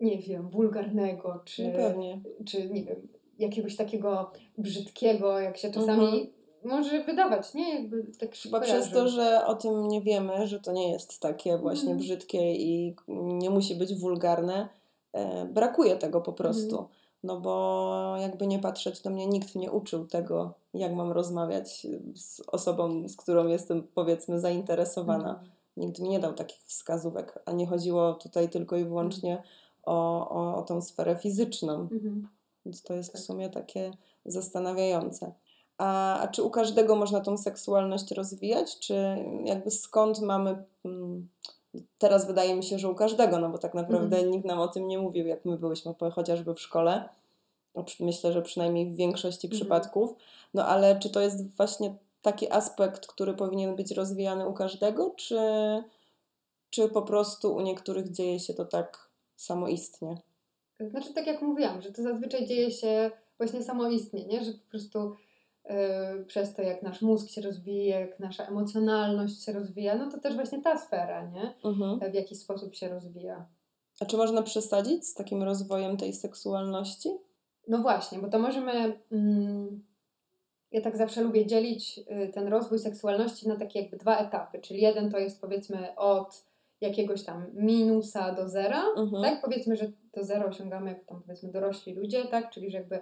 nie 0.00 0.18
wiem, 0.18 0.48
wulgarnego, 0.48 1.40
czy, 1.44 1.72
No 1.72 2.44
czy 2.44 2.70
nie 2.70 2.84
wiem, 2.84 3.08
jakiegoś 3.38 3.76
takiego 3.76 4.30
brzydkiego, 4.58 5.40
jak 5.40 5.56
się 5.56 5.70
czasami 5.70 6.04
Mhm. 6.04 6.26
może 6.64 7.04
wydawać, 7.04 7.54
nie? 7.54 7.74
Jakby 7.74 8.04
tak 8.18 8.36
Chyba 8.36 8.60
przez 8.60 8.90
to, 8.90 9.08
że 9.08 9.46
o 9.46 9.54
tym 9.54 9.88
nie 9.88 10.02
wiemy, 10.02 10.46
że 10.46 10.60
to 10.60 10.72
nie 10.72 10.92
jest 10.92 11.20
takie 11.20 11.58
właśnie 11.58 11.90
mm. 11.90 11.98
brzydkie 11.98 12.54
i 12.54 12.96
nie 13.08 13.50
musi 13.50 13.74
być 13.74 13.94
wulgarne, 13.94 14.68
e, 15.12 15.44
brakuje 15.44 15.96
tego 15.96 16.20
po 16.20 16.32
prostu. 16.32 16.76
Mm. 16.76 16.88
No 17.22 17.40
bo 17.40 18.16
jakby 18.20 18.46
nie 18.46 18.58
patrzeć, 18.58 19.00
to 19.00 19.10
mnie 19.10 19.26
nikt 19.26 19.54
nie 19.54 19.70
uczył 19.70 20.06
tego, 20.06 20.54
jak 20.74 20.94
mam 20.94 21.12
rozmawiać 21.12 21.86
z 22.14 22.40
osobą, 22.46 23.08
z 23.08 23.16
którą 23.16 23.46
jestem 23.46 23.82
powiedzmy 23.94 24.40
zainteresowana. 24.40 25.30
Mm. 25.30 25.50
Nikt 25.76 26.00
mi 26.00 26.08
nie 26.08 26.20
dał 26.20 26.32
takich 26.32 26.58
wskazówek, 26.58 27.38
a 27.46 27.52
nie 27.52 27.66
chodziło 27.66 28.14
tutaj 28.14 28.48
tylko 28.48 28.76
i 28.76 28.84
wyłącznie. 28.84 29.42
O, 29.88 30.28
o, 30.30 30.56
o 30.56 30.62
tą 30.62 30.80
sferę 30.80 31.16
fizyczną. 31.16 31.86
-hmm. 31.86 32.22
Więc 32.66 32.82
to 32.82 32.94
jest 32.94 33.10
w 33.10 33.12
tak. 33.12 33.22
sumie 33.22 33.50
takie 33.50 33.90
zastanawiające. 34.24 35.32
A, 35.78 36.18
a 36.20 36.28
czy 36.28 36.42
u 36.42 36.50
każdego 36.50 36.96
można 36.96 37.20
tą 37.20 37.36
seksualność 37.36 38.10
rozwijać? 38.10 38.78
Czy 38.78 38.94
jakby 39.44 39.70
skąd 39.70 40.20
mamy. 40.20 40.64
Hmm, 40.82 41.28
teraz 41.98 42.26
wydaje 42.26 42.54
mi 42.54 42.62
się, 42.62 42.78
że 42.78 42.88
u 42.88 42.94
każdego, 42.94 43.38
no 43.38 43.48
bo 43.48 43.58
tak 43.58 43.74
naprawdę 43.74 44.18
mm. 44.18 44.30
nikt 44.30 44.46
nam 44.46 44.60
o 44.60 44.68
tym 44.68 44.88
nie 44.88 44.98
mówił, 44.98 45.26
jak 45.26 45.44
my 45.44 45.58
byłyśmy 45.58 45.94
chociażby 46.12 46.54
w 46.54 46.60
szkole. 46.60 47.08
Myślę, 48.00 48.32
że 48.32 48.42
przynajmniej 48.42 48.86
w 48.86 48.96
większości 48.96 49.46
mm. 49.46 49.58
przypadków. 49.58 50.14
No 50.54 50.66
ale 50.66 50.98
czy 50.98 51.10
to 51.10 51.20
jest 51.20 51.56
właśnie 51.56 51.94
taki 52.22 52.52
aspekt, 52.52 53.06
który 53.06 53.34
powinien 53.34 53.76
być 53.76 53.90
rozwijany 53.90 54.48
u 54.48 54.52
każdego, 54.52 55.10
czy, 55.16 55.38
czy 56.70 56.88
po 56.88 57.02
prostu 57.02 57.54
u 57.54 57.60
niektórych 57.60 58.10
dzieje 58.10 58.40
się 58.40 58.54
to 58.54 58.64
tak 58.64 59.07
samoistnie? 59.38 60.16
Znaczy, 60.80 61.14
tak 61.14 61.26
jak 61.26 61.42
mówiłam, 61.42 61.82
że 61.82 61.92
to 61.92 62.02
zazwyczaj 62.02 62.46
dzieje 62.46 62.70
się 62.70 63.10
właśnie 63.38 63.62
samoistnie, 63.62 64.26
nie? 64.26 64.44
że 64.44 64.52
po 64.52 64.70
prostu 64.70 65.14
yy, 65.64 66.24
przez 66.26 66.54
to, 66.54 66.62
jak 66.62 66.82
nasz 66.82 67.02
mózg 67.02 67.30
się 67.30 67.40
rozwija, 67.40 68.00
jak 68.00 68.20
nasza 68.20 68.46
emocjonalność 68.46 69.44
się 69.44 69.52
rozwija, 69.52 69.94
no 69.94 70.10
to 70.10 70.18
też 70.18 70.34
właśnie 70.34 70.62
ta 70.62 70.78
sfera, 70.78 71.26
nie? 71.26 71.54
Mhm. 71.64 72.12
W 72.12 72.14
jaki 72.14 72.36
sposób 72.36 72.74
się 72.74 72.88
rozwija. 72.88 73.46
A 74.00 74.06
czy 74.06 74.16
można 74.16 74.42
przesadzić 74.42 75.06
z 75.06 75.14
takim 75.14 75.42
rozwojem 75.42 75.96
tej 75.96 76.12
seksualności? 76.12 77.08
No 77.68 77.78
właśnie, 77.78 78.18
bo 78.18 78.28
to 78.28 78.38
możemy. 78.38 79.00
Mm, 79.12 79.84
ja 80.72 80.80
tak 80.80 80.96
zawsze 80.96 81.22
lubię 81.22 81.46
dzielić 81.46 81.98
y, 81.98 82.32
ten 82.34 82.48
rozwój 82.48 82.78
seksualności 82.78 83.48
na 83.48 83.56
takie 83.56 83.80
jakby 83.80 83.96
dwa 83.96 84.18
etapy. 84.18 84.60
Czyli 84.60 84.80
jeden 84.80 85.10
to 85.10 85.18
jest 85.18 85.40
powiedzmy 85.40 85.96
od 85.96 86.47
jakiegoś 86.80 87.22
tam 87.22 87.46
minusa 87.54 88.34
do 88.34 88.48
zera, 88.48 88.82
mhm. 88.96 89.22
tak? 89.22 89.40
Powiedzmy, 89.42 89.76
że 89.76 89.92
to 90.12 90.24
zero 90.24 90.48
osiągamy 90.48 90.90
jako 90.90 91.04
tam 91.04 91.22
powiedzmy 91.22 91.52
dorośli 91.52 91.94
ludzie, 91.94 92.24
tak? 92.24 92.50
Czyli 92.50 92.70
że 92.70 92.78
jakby 92.78 93.00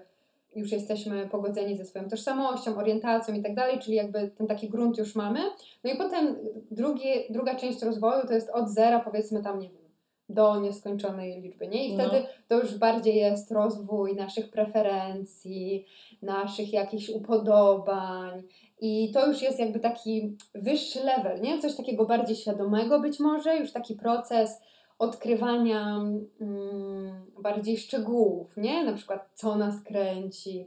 już 0.57 0.73
jesteśmy 0.73 1.29
pogodzeni 1.29 1.77
ze 1.77 1.85
swoją 1.85 2.09
tożsamością, 2.09 2.77
orientacją 2.77 3.35
i 3.35 3.43
tak 3.43 3.55
dalej, 3.55 3.79
czyli 3.79 3.97
jakby 3.97 4.29
ten 4.29 4.47
taki 4.47 4.69
grunt 4.69 4.99
już 4.99 5.15
mamy. 5.15 5.41
No 5.85 5.93
i 5.93 5.97
potem 5.97 6.37
drugie, 6.71 7.25
druga 7.31 7.55
część 7.55 7.83
rozwoju 7.83 8.27
to 8.27 8.35
jest 8.35 8.51
od 8.51 8.69
zera, 8.69 9.01
powiedzmy 9.01 9.43
tam, 9.43 9.59
nie 9.59 9.69
wiem, 9.69 9.87
do 10.29 10.61
nieskończonej 10.61 11.41
liczby, 11.41 11.69
nie? 11.69 11.89
I 11.89 11.97
no. 11.97 12.05
wtedy 12.05 12.27
to 12.49 12.61
już 12.61 12.79
bardziej 12.79 13.17
jest 13.17 13.51
rozwój 13.51 14.15
naszych 14.15 14.51
preferencji, 14.51 15.87
naszych 16.23 16.73
jakichś 16.73 17.09
upodobań 17.09 18.43
i 18.81 19.11
to 19.15 19.27
już 19.27 19.43
jest 19.43 19.59
jakby 19.59 19.81
taki 19.81 20.37
wyższy 20.55 21.05
level, 21.05 21.41
nie? 21.41 21.59
Coś 21.59 21.77
takiego 21.77 22.05
bardziej 22.05 22.37
świadomego 22.37 23.01
być 23.01 23.21
może, 23.21 23.57
już 23.57 23.73
taki 23.73 23.95
proces 23.95 24.61
odkrywania 24.99 25.97
mm, 26.41 27.27
bardziej 27.39 27.77
szczegółów, 27.77 28.57
nie? 28.57 28.85
Na 28.85 28.93
przykład 28.93 29.29
co 29.35 29.57
nas 29.57 29.83
kręci, 29.85 30.67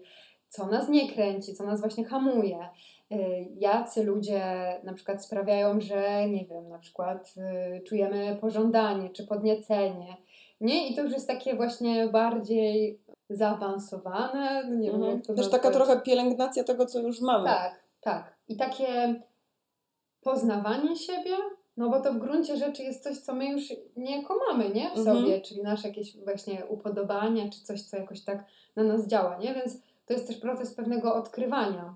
co 0.49 0.67
nas 0.67 0.89
nie 0.89 1.11
kręci, 1.13 1.53
co 1.53 1.65
nas 1.65 1.79
właśnie 1.79 2.05
hamuje. 2.05 2.69
Y, 3.11 3.47
jacy 3.59 4.03
ludzie 4.03 4.41
na 4.83 4.93
przykład 4.93 5.25
sprawiają, 5.25 5.81
że 5.81 6.29
nie 6.29 6.45
wiem, 6.45 6.69
na 6.69 6.79
przykład 6.79 7.33
y, 7.77 7.83
czujemy 7.83 8.37
pożądanie 8.41 9.09
czy 9.09 9.27
podniecenie. 9.27 10.17
Nie? 10.61 10.87
I 10.87 10.95
to 10.95 11.03
już 11.03 11.11
jest 11.11 11.27
takie 11.27 11.55
właśnie 11.55 12.07
bardziej 12.07 12.99
zaawansowane. 13.29 14.63
Nie 14.77 14.91
mhm. 14.91 15.01
wiem, 15.01 15.15
jak 15.17 15.25
to 15.25 15.33
Też 15.33 15.49
taka 15.49 15.71
trochę 15.71 16.01
pielęgnacja 16.01 16.63
tego, 16.63 16.85
co 16.85 16.99
już 16.99 17.21
mamy. 17.21 17.45
Tak, 17.45 17.88
tak. 18.01 18.35
I 18.47 18.57
takie 18.57 19.21
poznawanie 20.21 20.95
siebie, 20.95 21.37
no 21.77 21.89
bo 21.89 22.01
to 22.01 22.13
w 22.13 22.17
gruncie 22.17 22.57
rzeczy 22.57 22.83
jest 22.83 23.03
coś, 23.03 23.17
co 23.17 23.33
my 23.33 23.45
już 23.45 23.73
niejako 23.97 24.35
mamy, 24.49 24.69
nie? 24.69 24.89
W 24.89 24.97
mhm. 24.97 25.17
sobie, 25.17 25.41
czyli 25.41 25.61
nasze 25.61 25.87
jakieś 25.87 26.17
właśnie 26.17 26.65
upodobania, 26.65 27.49
czy 27.49 27.63
coś, 27.63 27.81
co 27.81 27.97
jakoś 27.97 28.21
tak 28.21 28.45
na 28.75 28.83
nas 28.83 29.07
działa, 29.07 29.37
nie? 29.37 29.53
Więc 29.53 29.77
to 30.05 30.13
jest 30.13 30.27
też 30.27 30.37
proces 30.37 30.73
pewnego 30.73 31.15
odkrywania. 31.15 31.95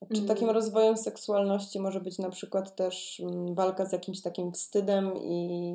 Czy 0.00 0.22
takim 0.22 0.48
mhm. 0.48 0.50
rozwojem 0.50 0.96
seksualności 0.96 1.80
może 1.80 2.00
być 2.00 2.18
na 2.18 2.30
przykład 2.30 2.76
też 2.76 3.20
mm, 3.20 3.54
walka 3.54 3.86
z 3.86 3.92
jakimś 3.92 4.22
takim 4.22 4.52
wstydem 4.52 5.16
i, 5.16 5.74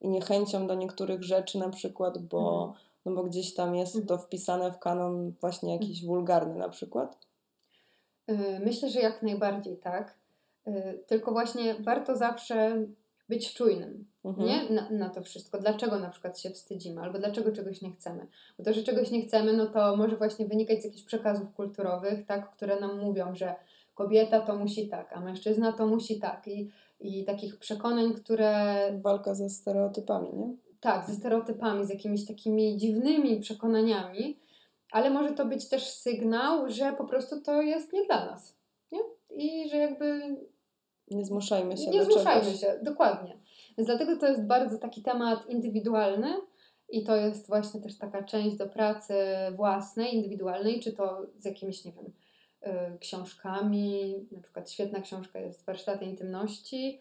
i 0.00 0.08
niechęcią 0.08 0.66
do 0.66 0.74
niektórych 0.74 1.22
rzeczy 1.22 1.58
na 1.58 1.68
przykład, 1.68 2.18
bo, 2.18 2.66
mhm. 2.66 2.84
no 3.04 3.12
bo 3.12 3.24
gdzieś 3.24 3.54
tam 3.54 3.74
jest 3.74 3.96
mhm. 3.96 4.06
to 4.06 4.18
wpisane 4.24 4.72
w 4.72 4.78
kanon 4.78 5.32
właśnie 5.40 5.72
jakiś 5.72 6.04
wulgarny 6.04 6.54
na 6.54 6.68
przykład? 6.68 7.27
Y, 8.28 8.60
myślę, 8.64 8.90
że 8.90 9.00
jak 9.00 9.22
najbardziej 9.22 9.76
tak. 9.76 10.14
Y, 10.68 11.04
tylko 11.06 11.32
właśnie 11.32 11.74
warto 11.74 12.16
zawsze 12.16 12.86
być 13.28 13.54
czujnym 13.54 14.04
mhm. 14.24 14.48
nie? 14.48 14.70
Na, 14.70 14.90
na, 14.90 15.08
to 15.08 15.22
wszystko. 15.22 15.58
Dlaczego 15.58 15.98
na 15.98 16.10
przykład 16.10 16.40
się 16.40 16.50
wstydzimy, 16.50 17.00
albo 17.00 17.18
dlaczego 17.18 17.52
czegoś 17.52 17.82
nie 17.82 17.92
chcemy. 17.92 18.26
Bo 18.58 18.64
to, 18.64 18.72
że 18.72 18.82
czegoś 18.82 19.10
nie 19.10 19.22
chcemy, 19.22 19.52
no 19.52 19.66
to 19.66 19.96
może 19.96 20.16
właśnie 20.16 20.46
wynikać 20.46 20.82
z 20.82 20.84
jakichś 20.84 21.04
przekazów 21.04 21.54
kulturowych, 21.54 22.26
tak, 22.26 22.50
które 22.50 22.80
nam 22.80 22.98
mówią, 23.00 23.34
że 23.34 23.54
kobieta 23.94 24.40
to 24.40 24.56
musi 24.56 24.88
tak, 24.88 25.12
a 25.12 25.20
mężczyzna 25.20 25.72
to 25.72 25.86
musi 25.86 26.20
tak. 26.20 26.48
I, 26.48 26.70
i 27.00 27.24
takich 27.24 27.58
przekonań, 27.58 28.14
które. 28.14 28.78
Walka 29.02 29.34
ze 29.34 29.50
stereotypami, 29.50 30.28
nie? 30.34 30.56
Tak, 30.80 31.06
ze 31.06 31.14
stereotypami, 31.14 31.86
z 31.86 31.90
jakimiś 31.90 32.26
takimi 32.26 32.76
dziwnymi 32.76 33.40
przekonaniami, 33.40 34.36
ale 34.92 35.10
może 35.10 35.32
to 35.32 35.46
być 35.46 35.68
też 35.68 35.88
sygnał, 35.88 36.70
że 36.70 36.92
po 36.92 37.04
prostu 37.04 37.40
to 37.40 37.62
jest 37.62 37.92
nie 37.92 38.04
dla 38.04 38.26
nas. 38.26 38.58
Nie? 38.92 39.00
I 39.30 39.68
że 39.68 39.76
jakby 39.76 40.36
nie 41.10 41.24
zmuszajmy 41.24 41.76
się. 41.76 41.90
Nie 41.90 42.04
zmuszajmy 42.04 42.44
czegoś. 42.44 42.60
się, 42.60 42.78
dokładnie. 42.82 43.38
Więc 43.78 43.86
dlatego 43.86 44.16
to 44.16 44.26
jest 44.26 44.46
bardzo 44.46 44.78
taki 44.78 45.02
temat 45.02 45.50
indywidualny 45.50 46.34
i 46.88 47.04
to 47.04 47.16
jest 47.16 47.46
właśnie 47.48 47.80
też 47.80 47.98
taka 47.98 48.22
część 48.22 48.56
do 48.56 48.66
pracy 48.66 49.14
własnej, 49.56 50.14
indywidualnej, 50.14 50.80
czy 50.80 50.92
to 50.92 51.26
z 51.38 51.44
jakimiś, 51.44 51.84
nie 51.84 51.92
wiem, 51.92 52.06
y, 52.94 52.98
książkami. 52.98 54.14
Na 54.32 54.40
przykład 54.40 54.70
świetna 54.70 55.00
książka 55.00 55.38
jest 55.38 55.66
Warsztaty 55.66 56.04
Intymności 56.04 57.00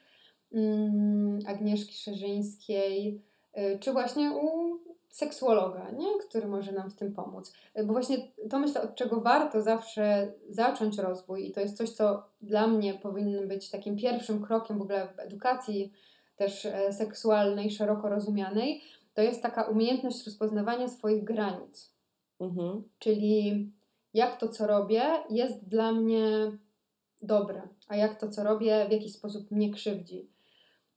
mm, 0.54 1.40
Agnieszki 1.48 1.94
Szerzyńskiej, 1.94 3.22
y, 3.58 3.80
czy 3.80 3.92
właśnie 3.92 4.32
u 4.32 4.78
seksuologa, 5.10 5.92
nie? 5.92 6.20
który 6.30 6.48
może 6.48 6.72
nam 6.72 6.90
w 6.90 6.96
tym 6.96 7.14
pomóc. 7.14 7.54
Bo 7.86 7.94
właśnie 7.94 8.18
to 8.50 8.60
myślę, 8.60 8.82
od 8.82 8.96
czego 8.96 9.22
warto 9.22 9.62
zawsze 9.62 10.34
zacząć 10.50 10.98
rozwój, 10.98 11.50
i 11.50 11.52
to 11.52 11.62
jest 11.62 11.78
coś, 11.78 11.90
co 11.90 12.24
dla 12.42 12.68
mnie 12.68 12.94
powinno 12.94 13.48
być 13.48 13.70
takim 13.70 13.98
pierwszym 13.98 14.44
krokiem 14.44 14.80
w 14.80 14.82
ogóle 14.82 15.08
w 15.08 15.20
edukacji 15.20 15.94
też 16.36 16.66
e, 16.66 16.94
seksualnej, 16.94 17.72
szeroko 17.72 18.10
rozumianej, 18.10 18.82
to 19.14 19.22
jest 19.22 19.42
taka 19.42 19.64
umiejętność 19.64 20.26
rozpoznawania 20.26 20.88
swoich 20.88 21.24
granic. 21.24 21.94
Mhm. 22.40 22.84
Czyli 23.00 23.72
jak 24.14 24.40
to, 24.40 24.48
co 24.48 24.68
robię, 24.68 25.04
jest 25.30 25.68
dla 25.68 25.92
mnie 25.92 26.52
dobre, 27.22 27.62
a 27.88 27.96
jak 27.96 28.20
to, 28.20 28.30
co 28.30 28.44
robię, 28.44 28.86
w 28.90 28.92
jakiś 28.92 29.14
sposób 29.14 29.52
mnie 29.52 29.74
krzywdzi. 29.74 30.30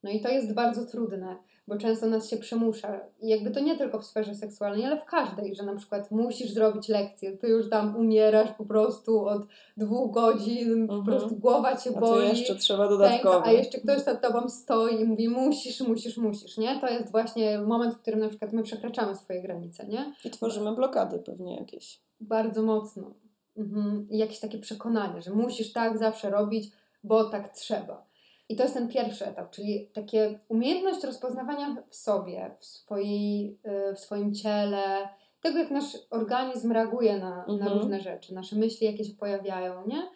No 0.03 0.11
i 0.11 0.21
to 0.21 0.29
jest 0.29 0.53
bardzo 0.53 0.85
trudne, 0.85 1.37
bo 1.71 1.77
często 1.77 2.07
nas 2.07 2.29
się 2.29 2.37
przymusza. 2.37 2.99
I 3.21 3.29
jakby 3.29 3.51
to 3.51 3.59
nie 3.59 3.77
tylko 3.77 3.99
w 3.99 4.05
sferze 4.05 4.35
seksualnej, 4.35 4.85
ale 4.85 4.97
w 4.97 5.05
każdej, 5.05 5.55
że 5.55 5.63
na 5.63 5.75
przykład 5.75 6.11
musisz 6.11 6.53
zrobić 6.53 6.89
lekcję, 6.89 7.37
ty 7.37 7.47
już 7.47 7.69
tam 7.69 7.95
umierasz 7.95 8.51
po 8.57 8.65
prostu 8.65 9.25
od 9.25 9.41
dwóch 9.77 10.13
godzin, 10.13 10.71
mhm. 10.71 10.99
po 10.99 11.05
prostu 11.05 11.35
głowa 11.35 11.75
cię 11.75 11.91
boli. 11.91 12.27
A 12.27 12.29
jeszcze 12.29 12.55
trzeba 12.55 12.87
dodatkowo. 12.87 13.35
Pęka, 13.35 13.49
a 13.49 13.51
jeszcze 13.51 13.77
ktoś 13.79 14.05
nad 14.05 14.21
tobą 14.21 14.49
stoi 14.49 15.01
i 15.01 15.05
mówi 15.05 15.29
musisz, 15.29 15.81
musisz, 15.81 16.17
musisz, 16.17 16.57
nie? 16.57 16.79
To 16.79 16.89
jest 16.89 17.11
właśnie 17.11 17.59
moment, 17.59 17.93
w 17.93 18.01
którym 18.01 18.19
na 18.19 18.29
przykład 18.29 18.53
my 18.53 18.63
przekraczamy 18.63 19.15
swoje 19.15 19.41
granice, 19.41 19.87
nie? 19.87 20.13
I 20.25 20.29
tworzymy 20.29 20.75
blokady 20.75 21.19
pewnie 21.19 21.55
jakieś. 21.55 22.01
Bardzo 22.21 22.61
mocno. 22.61 23.13
Mhm. 23.57 24.07
I 24.09 24.17
jakieś 24.17 24.39
takie 24.39 24.59
przekonanie, 24.59 25.21
że 25.21 25.31
musisz 25.31 25.73
tak 25.73 25.97
zawsze 25.97 26.29
robić, 26.29 26.71
bo 27.03 27.23
tak 27.23 27.49
trzeba. 27.49 28.10
I 28.51 28.55
to 28.55 28.63
jest 28.63 28.75
ten 28.75 28.87
pierwszy 28.87 29.25
etap, 29.25 29.51
czyli 29.51 29.89
takie 29.93 30.39
umiejętność 30.47 31.03
rozpoznawania 31.03 31.75
w 31.89 31.95
sobie, 31.95 32.55
w, 32.59 32.65
swojej, 32.65 33.59
y, 33.91 33.95
w 33.95 33.99
swoim 33.99 34.33
ciele, 34.33 35.09
tego 35.41 35.59
jak 35.59 35.71
nasz 35.71 35.97
organizm 36.09 36.71
reaguje 36.71 37.19
na, 37.19 37.45
mhm. 37.45 37.59
na 37.59 37.73
różne 37.73 38.01
rzeczy, 38.01 38.33
nasze 38.33 38.55
myśli 38.55 38.87
jakie 38.87 39.05
się 39.05 39.13
pojawiają, 39.13 39.87
nie? 39.87 40.09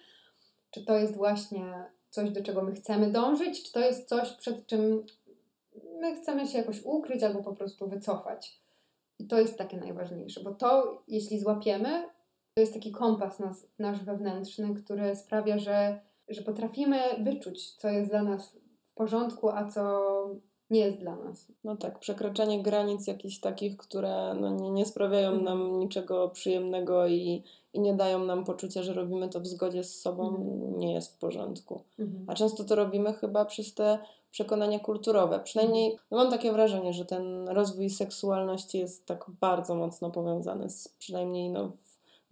Czy 0.72 0.86
to 0.86 0.98
jest 0.98 1.16
właśnie 1.16 1.86
coś, 2.10 2.30
do 2.30 2.44
czego 2.44 2.62
my 2.62 2.74
chcemy 2.74 3.12
dążyć, 3.12 3.64
czy 3.64 3.74
to 3.74 3.80
jest 3.80 4.10
coś, 4.10 4.32
przed 4.34 4.68
czym 4.68 5.06
my 6.02 6.16
chcemy 6.16 6.48
się 6.48 6.58
jakoś 6.58 6.82
ukryć 6.84 7.24
albo 7.24 7.44
po 7.44 7.54
prostu 7.54 7.90
wycofać. 7.90 8.62
I 9.20 9.28
to 9.28 9.40
jest 9.40 9.58
takie 9.58 9.78
najważniejsze, 9.78 10.44
bo 10.44 10.54
to, 10.54 11.02
jeśli 11.08 11.40
złapiemy, 11.40 12.04
To 12.54 12.62
jest 12.62 12.74
taki 12.74 12.92
kompas 12.92 13.40
nas, 13.40 13.68
nasz 13.80 14.04
wewnętrzny, 14.04 14.74
który 14.76 15.16
sprawia, 15.16 15.58
że, 15.58 16.00
że 16.30 16.42
potrafimy 16.42 17.00
wyczuć, 17.24 17.72
co 17.72 17.90
jest 17.90 18.10
dla 18.10 18.24
nas 18.24 18.50
w 18.92 18.96
porządku, 18.96 19.50
a 19.50 19.70
co 19.70 20.02
nie 20.70 20.80
jest 20.80 20.98
dla 21.00 21.16
nas. 21.16 21.48
No 21.64 21.78
tak, 21.78 22.00
przekraczanie 22.00 22.64
granic 22.64 23.08
jakichś 23.08 23.40
takich, 23.40 23.78
które 23.78 24.36
no 24.42 24.50
nie, 24.50 24.72
nie 24.72 24.86
sprawiają 24.86 25.30
Mhm. 25.32 25.44
nam 25.46 25.80
niczego 25.80 26.30
przyjemnego 26.30 27.08
i, 27.08 27.44
i 27.74 27.80
nie 27.80 27.94
dają 27.94 28.26
nam 28.26 28.44
poczucia, 28.46 28.84
że 28.84 28.94
robimy 28.94 29.30
to 29.30 29.40
w 29.40 29.48
zgodzie 29.48 29.84
z 29.84 30.02
sobą, 30.02 30.28
Mhm. 30.28 30.78
nie 30.80 30.94
jest 30.94 31.14
w 31.16 31.18
porządku. 31.20 31.82
Mhm. 32.00 32.26
A 32.28 32.34
często 32.34 32.64
to 32.64 32.76
robimy 32.76 33.14
chyba 33.14 33.46
przez 33.46 33.74
te 33.74 34.00
przekonania 34.32 34.80
kulturowe. 34.80 35.40
Przynajmniej 35.40 35.98
no 36.12 36.18
mam 36.18 36.32
takie 36.32 36.52
wrażenie, 36.52 36.94
że 36.94 37.06
ten 37.06 37.50
rozwój 37.50 37.90
seksualności 37.90 38.78
jest 38.80 39.06
tak 39.06 39.26
bardzo 39.42 39.76
mocno 39.76 40.12
powiązany 40.12 40.70
z 40.70 40.88
przynajmniej 40.88 41.50
no, 41.50 41.72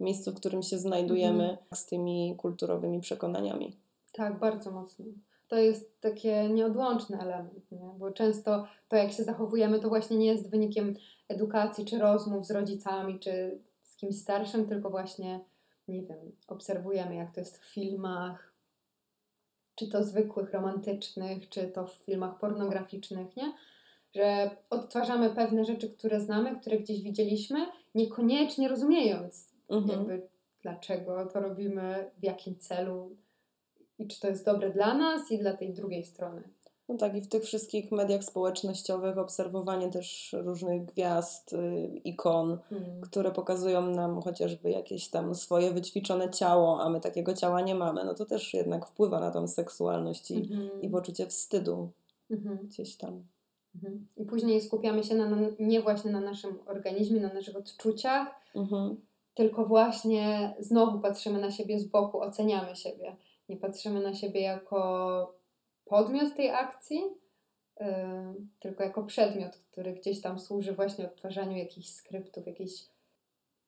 miejscu, 0.00 0.30
w 0.32 0.34
którym 0.34 0.62
się 0.62 0.78
znajdujemy, 0.78 1.44
Mhm. 1.44 1.58
z 1.74 1.86
tymi 1.86 2.34
kulturowymi 2.36 3.00
przekonaniami. 3.00 3.76
Tak, 4.16 4.38
bardzo 4.38 4.70
mocno. 4.70 5.04
To 5.48 5.56
jest 5.56 6.00
taki 6.00 6.28
nieodłączny 6.28 7.20
element, 7.20 7.72
nie? 7.72 7.90
bo 7.98 8.10
często 8.10 8.66
to, 8.88 8.96
jak 8.96 9.12
się 9.12 9.22
zachowujemy, 9.24 9.80
to 9.80 9.88
właśnie 9.88 10.16
nie 10.16 10.26
jest 10.26 10.50
wynikiem 10.50 10.94
edukacji 11.28 11.84
czy 11.84 11.98
rozmów 11.98 12.46
z 12.46 12.50
rodzicami 12.50 13.18
czy 13.20 13.58
z 13.82 13.96
kimś 13.96 14.16
starszym, 14.18 14.66
tylko 14.66 14.90
właśnie, 14.90 15.40
nie 15.88 16.02
wiem, 16.02 16.32
obserwujemy, 16.48 17.14
jak 17.14 17.34
to 17.34 17.40
jest 17.40 17.58
w 17.58 17.72
filmach, 17.74 18.54
czy 19.74 19.88
to 19.88 20.04
zwykłych, 20.04 20.52
romantycznych, 20.52 21.48
czy 21.48 21.68
to 21.68 21.86
w 21.86 21.92
filmach 21.92 22.38
pornograficznych, 22.38 23.36
nie? 23.36 23.52
Że 24.14 24.50
odtwarzamy 24.70 25.30
pewne 25.30 25.64
rzeczy, 25.64 25.90
które 25.90 26.20
znamy, 26.20 26.60
które 26.60 26.78
gdzieś 26.78 27.02
widzieliśmy, 27.02 27.66
niekoniecznie 27.94 28.68
rozumiejąc, 28.68 29.54
Mhm. 29.68 29.98
jakby 29.98 30.28
dlaczego 30.62 31.26
to 31.26 31.40
robimy, 31.40 32.10
w 32.18 32.24
jakim 32.24 32.58
celu 32.58 33.16
i 33.98 34.06
czy 34.06 34.20
to 34.20 34.28
jest 34.28 34.44
dobre 34.44 34.70
dla 34.70 34.94
nas 34.94 35.32
i 35.32 35.38
dla 35.38 35.52
tej 35.52 35.72
drugiej 35.72 36.04
strony. 36.04 36.42
No 36.88 36.96
tak, 36.96 37.16
i 37.16 37.20
w 37.20 37.28
tych 37.28 37.42
wszystkich 37.42 37.92
mediach 37.92 38.24
społecznościowych 38.24 39.18
obserwowanie 39.18 39.90
też 39.90 40.36
różnych 40.38 40.84
gwiazd, 40.84 41.52
y, 41.52 41.86
ikon, 42.04 42.58
Hmm. 42.70 43.00
które 43.00 43.30
pokazują 43.32 43.86
nam 43.90 44.22
chociażby 44.22 44.70
jakieś 44.70 45.08
tam 45.08 45.34
swoje 45.34 45.70
wyćwiczone 45.70 46.30
ciało, 46.30 46.80
a 46.82 46.88
my 46.90 47.00
takiego 47.00 47.34
ciała 47.34 47.60
nie 47.60 47.74
mamy, 47.74 48.04
no 48.04 48.14
to 48.14 48.24
też 48.26 48.54
jednak 48.54 48.86
wpływa 48.86 49.20
na 49.20 49.30
tą 49.30 49.48
seksualność 49.48 50.30
i, 50.30 50.36
Mhm. 50.36 50.82
i 50.82 50.88
poczucie 50.90 51.26
wstydu 51.26 51.90
Mhm. 52.30 52.58
gdzieś 52.58 52.96
tam. 52.96 53.22
Mhm. 53.74 54.06
I 54.16 54.24
później 54.24 54.60
skupiamy 54.60 55.04
się 55.04 55.14
na, 55.14 55.26
na, 55.30 55.36
nie 55.58 55.82
właśnie 55.82 56.10
na 56.10 56.20
naszym 56.20 56.58
organizmie, 56.66 57.20
na 57.20 57.32
naszych 57.34 57.56
odczuciach, 57.56 58.28
Mhm. 58.54 58.96
tylko 59.34 59.64
właśnie 59.66 60.54
znowu 60.60 61.00
patrzymy 61.00 61.40
na 61.40 61.50
siebie 61.50 61.78
z 61.80 61.84
boku, 61.84 62.20
oceniamy 62.20 62.76
siebie. 62.76 63.16
Nie 63.48 63.56
patrzymy 63.56 64.00
na 64.00 64.14
siebie 64.14 64.40
jako 64.40 65.34
podmiot 65.84 66.36
tej 66.36 66.50
akcji, 66.50 67.02
yy, 67.80 67.86
tylko 68.60 68.82
jako 68.84 69.02
przedmiot, 69.04 69.56
który 69.56 69.92
gdzieś 69.92 70.20
tam 70.20 70.38
służy 70.38 70.72
właśnie 70.72 71.04
odtwarzaniu 71.06 71.56
jakichś 71.56 71.88
skryptów, 71.88 72.46
jakichś 72.46 72.72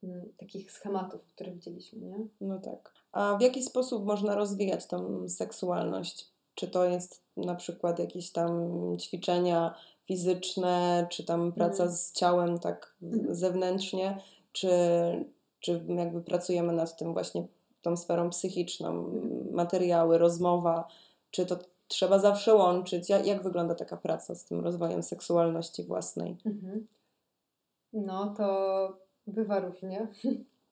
mm, 0.03 0.33
takich 0.37 0.73
schematów, 0.73 1.25
które 1.27 1.53
widzieliśmy, 1.53 2.01
nie? 2.01 2.19
No 2.41 2.59
tak. 2.59 2.93
A 3.13 3.37
w 3.37 3.41
jaki 3.41 3.63
sposób 3.63 4.05
można 4.05 4.35
rozwijać 4.35 4.87
tą 4.87 5.29
seksualność? 5.29 6.29
Czy 6.55 6.69
to 6.69 6.85
jest 6.85 7.23
na 7.37 7.55
przykład 7.55 7.99
jakieś 7.99 8.33
tam 8.33 8.71
ćwiczenia 9.01 9.75
fizyczne, 10.05 11.07
czy 11.11 11.25
tam 11.25 11.53
praca 11.53 11.83
Mhm. 11.83 11.93
z 11.93 12.13
ciałem 12.13 12.59
tak 12.59 12.97
Mhm. 13.03 13.35
zewnętrznie, 13.35 14.19
czy, 14.53 14.69
czy 15.61 15.85
jakby 15.89 16.23
pracujemy 16.23 16.73
nad 16.73 16.97
tym 16.97 17.13
właśnie 17.13 17.47
tą 17.87 17.97
sferą 17.97 18.31
psychiczną, 18.31 19.11
materiały, 19.53 20.19
rozmowa, 20.19 20.89
czy 21.31 21.47
to 21.47 21.59
trzeba 21.89 22.19
zawsze 22.19 22.55
łączyć? 22.55 23.09
Jak, 23.09 23.27
jak 23.27 23.43
wygląda 23.43 23.75
taka 23.75 23.97
praca 23.97 24.35
z 24.35 24.45
tym 24.45 24.61
rozwojem 24.61 25.03
seksualności 25.03 25.83
własnej? 25.83 26.37
Mhm. 26.47 26.87
No 27.93 28.35
to 28.37 28.47
bywa 29.27 29.61
różnie. 29.61 30.09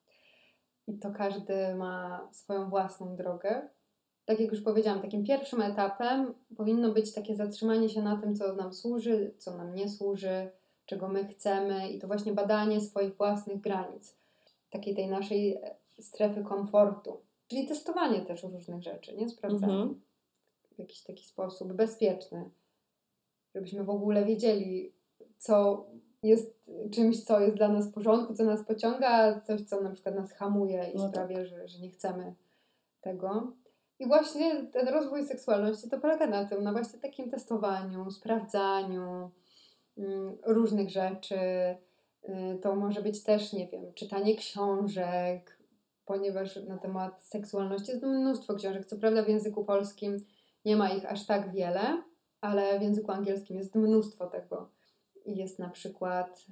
I 0.88 0.99
to 0.99 1.11
każdy 1.11 1.75
ma 1.75 2.28
swoją 2.33 2.71
własną 2.71 3.16
drogę. 3.16 3.68
Tak 4.25 4.41
jak 4.41 4.50
już 4.50 4.62
powiedziałam, 4.62 5.02
takim 5.02 5.25
pierwszym 5.25 5.62
etapem 5.62 6.34
powinno 6.56 6.93
być 6.93 7.12
takie 7.12 7.36
zatrzymanie 7.36 7.89
się 7.89 8.02
na 8.02 8.17
tym, 8.17 8.36
co 8.36 8.54
nam 8.54 8.73
służy, 8.73 9.34
co 9.39 9.56
nam 9.56 9.75
nie 9.75 9.89
służy, 9.89 10.50
czego 10.86 11.08
my 11.08 11.28
chcemy, 11.28 11.89
i 11.89 11.99
to 11.99 12.06
właśnie 12.06 12.32
badanie 12.32 12.80
swoich 12.80 13.17
własnych 13.17 13.60
granic, 13.60 14.17
takiej 14.71 14.95
tej 14.95 15.08
naszej 15.08 15.60
strefy 16.00 16.43
komfortu. 16.45 17.21
Czyli 17.49 17.67
testowanie 17.69 18.21
też 18.21 18.43
różnych 18.43 18.83
rzeczy, 18.83 19.17
nie? 19.17 19.28
Sprawdzanie 19.28 19.73
Mhm. 19.73 20.00
w 20.75 20.78
jakiś 20.78 21.02
taki 21.02 21.25
sposób 21.25 21.73
bezpieczny, 21.73 22.50
żebyśmy 23.54 23.85
w 23.85 23.91
ogóle 23.91 24.25
wiedzieli, 24.25 24.93
co 25.39 25.87
jest 26.23 26.71
czymś, 26.91 27.25
co 27.25 27.41
jest 27.41 27.57
dla 27.57 27.69
nas 27.69 27.89
w 27.89 27.93
porządku, 27.93 28.35
co 28.35 28.45
nas 28.45 28.65
pociąga, 28.65 29.09
a 29.09 29.41
coś, 29.41 29.61
co 29.61 29.80
na 29.80 29.91
przykład 29.91 30.15
nas 30.15 30.33
hamuje 30.33 30.91
i 30.91 30.97
No 30.97 31.02
tak. 31.02 31.11
sprawia, 31.13 31.45
że, 31.45 31.69
że 31.69 31.78
nie 31.78 31.91
chcemy 31.91 32.35
tego. 33.00 33.52
I 33.99 34.07
właśnie 34.07 34.67
ten 34.67 34.89
rozwój 34.89 35.25
seksualności 35.26 35.91
to 35.91 35.99
polega 36.00 36.26
na 36.26 36.45
tym, 36.45 36.63
na 36.65 36.73
właśnie 36.73 36.99
takim 36.99 37.30
testowaniu, 37.30 38.11
sprawdzaniu 38.11 39.30
mm, 39.99 40.37
różnych 40.47 40.91
rzeczy. 40.91 41.37
Y, 42.28 42.59
To 42.63 42.76
może 42.76 43.02
być 43.02 43.23
też, 43.23 43.52
nie 43.52 43.69
wiem, 43.69 43.93
czytanie 43.95 44.37
książek, 44.37 45.53
ponieważ 46.06 46.56
na 46.56 46.78
temat 46.78 47.23
seksualności 47.23 47.90
jest 47.90 48.02
mnóstwo 48.02 48.54
książek. 48.54 48.86
Co 48.86 48.97
prawda 48.97 49.23
w 49.23 49.28
języku 49.28 49.64
polskim 49.64 50.25
nie 50.64 50.76
ma 50.76 50.90
ich 50.90 51.12
aż 51.12 51.26
tak 51.26 51.52
wiele, 51.52 52.02
ale 52.40 52.78
w 52.78 52.82
języku 52.82 53.12
angielskim 53.12 53.56
jest 53.56 53.75
mnóstwo 53.75 54.26
tego. 54.26 54.69
Jest 55.26 55.58
na 55.58 55.69
przykład 55.71 56.47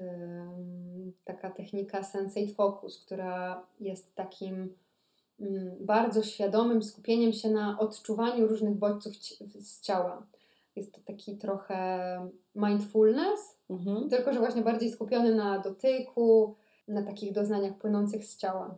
taka 1.25 1.51
technika 1.51 2.03
Sensate 2.03 2.55
Focus, 2.55 3.05
która 3.05 3.67
jest 3.81 4.15
takim 4.15 4.75
ym, 5.41 5.77
bardzo 5.81 6.23
świadomym 6.23 6.83
skupieniem 6.83 7.33
się 7.33 7.51
na 7.51 7.79
odczuwaniu 7.79 8.47
różnych 8.47 8.75
bodźców 8.75 9.13
z 9.59 9.81
ciała. 9.81 10.27
Jest 10.77 10.95
to 10.95 11.01
taki 11.07 11.37
trochę 11.37 12.31
mindfulness, 12.55 13.59
Mhm. 13.71 14.09
tylko 14.11 14.33
że 14.33 14.39
właśnie 14.39 14.63
bardziej 14.63 14.91
skupiony 14.91 15.35
na 15.35 15.59
dotyku, 15.59 16.55
na 16.89 17.03
takich 17.03 17.33
doznaniach 17.33 17.79
płynących 17.79 18.25
z 18.25 18.37
ciała. 18.37 18.75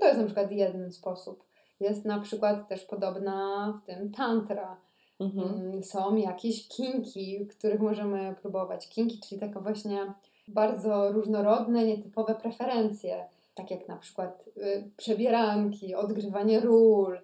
To 0.00 0.06
jest 0.06 0.18
na 0.20 0.24
przykład 0.24 0.52
jeden 0.52 0.92
sposób. 0.92 1.44
Jest 1.80 2.04
na 2.04 2.20
przykład 2.20 2.68
też 2.68 2.84
podobna 2.84 3.72
w 3.82 3.86
tym 3.86 4.12
tantra. 4.12 4.76
Mhm. 5.20 5.54
Mm, 5.54 5.84
Są 5.84 6.16
jakieś 6.16 6.68
kinki, 6.68 7.46
których 7.46 7.80
możemy 7.80 8.34
próbować. 8.42 8.88
Kinki, 8.88 9.20
czyli 9.28 9.40
takie 9.40 9.60
właśnie 9.60 10.12
bardzo 10.48 11.12
różnorodne, 11.12 11.84
nietypowe 11.84 12.34
preferencje, 12.34 13.24
tak 13.54 13.70
jak 13.70 13.88
na 13.88 13.96
przykład 13.96 14.44
y, 14.56 14.90
przebieranki, 14.96 15.94
odgrywanie 15.94 16.60
ról, 16.60 17.18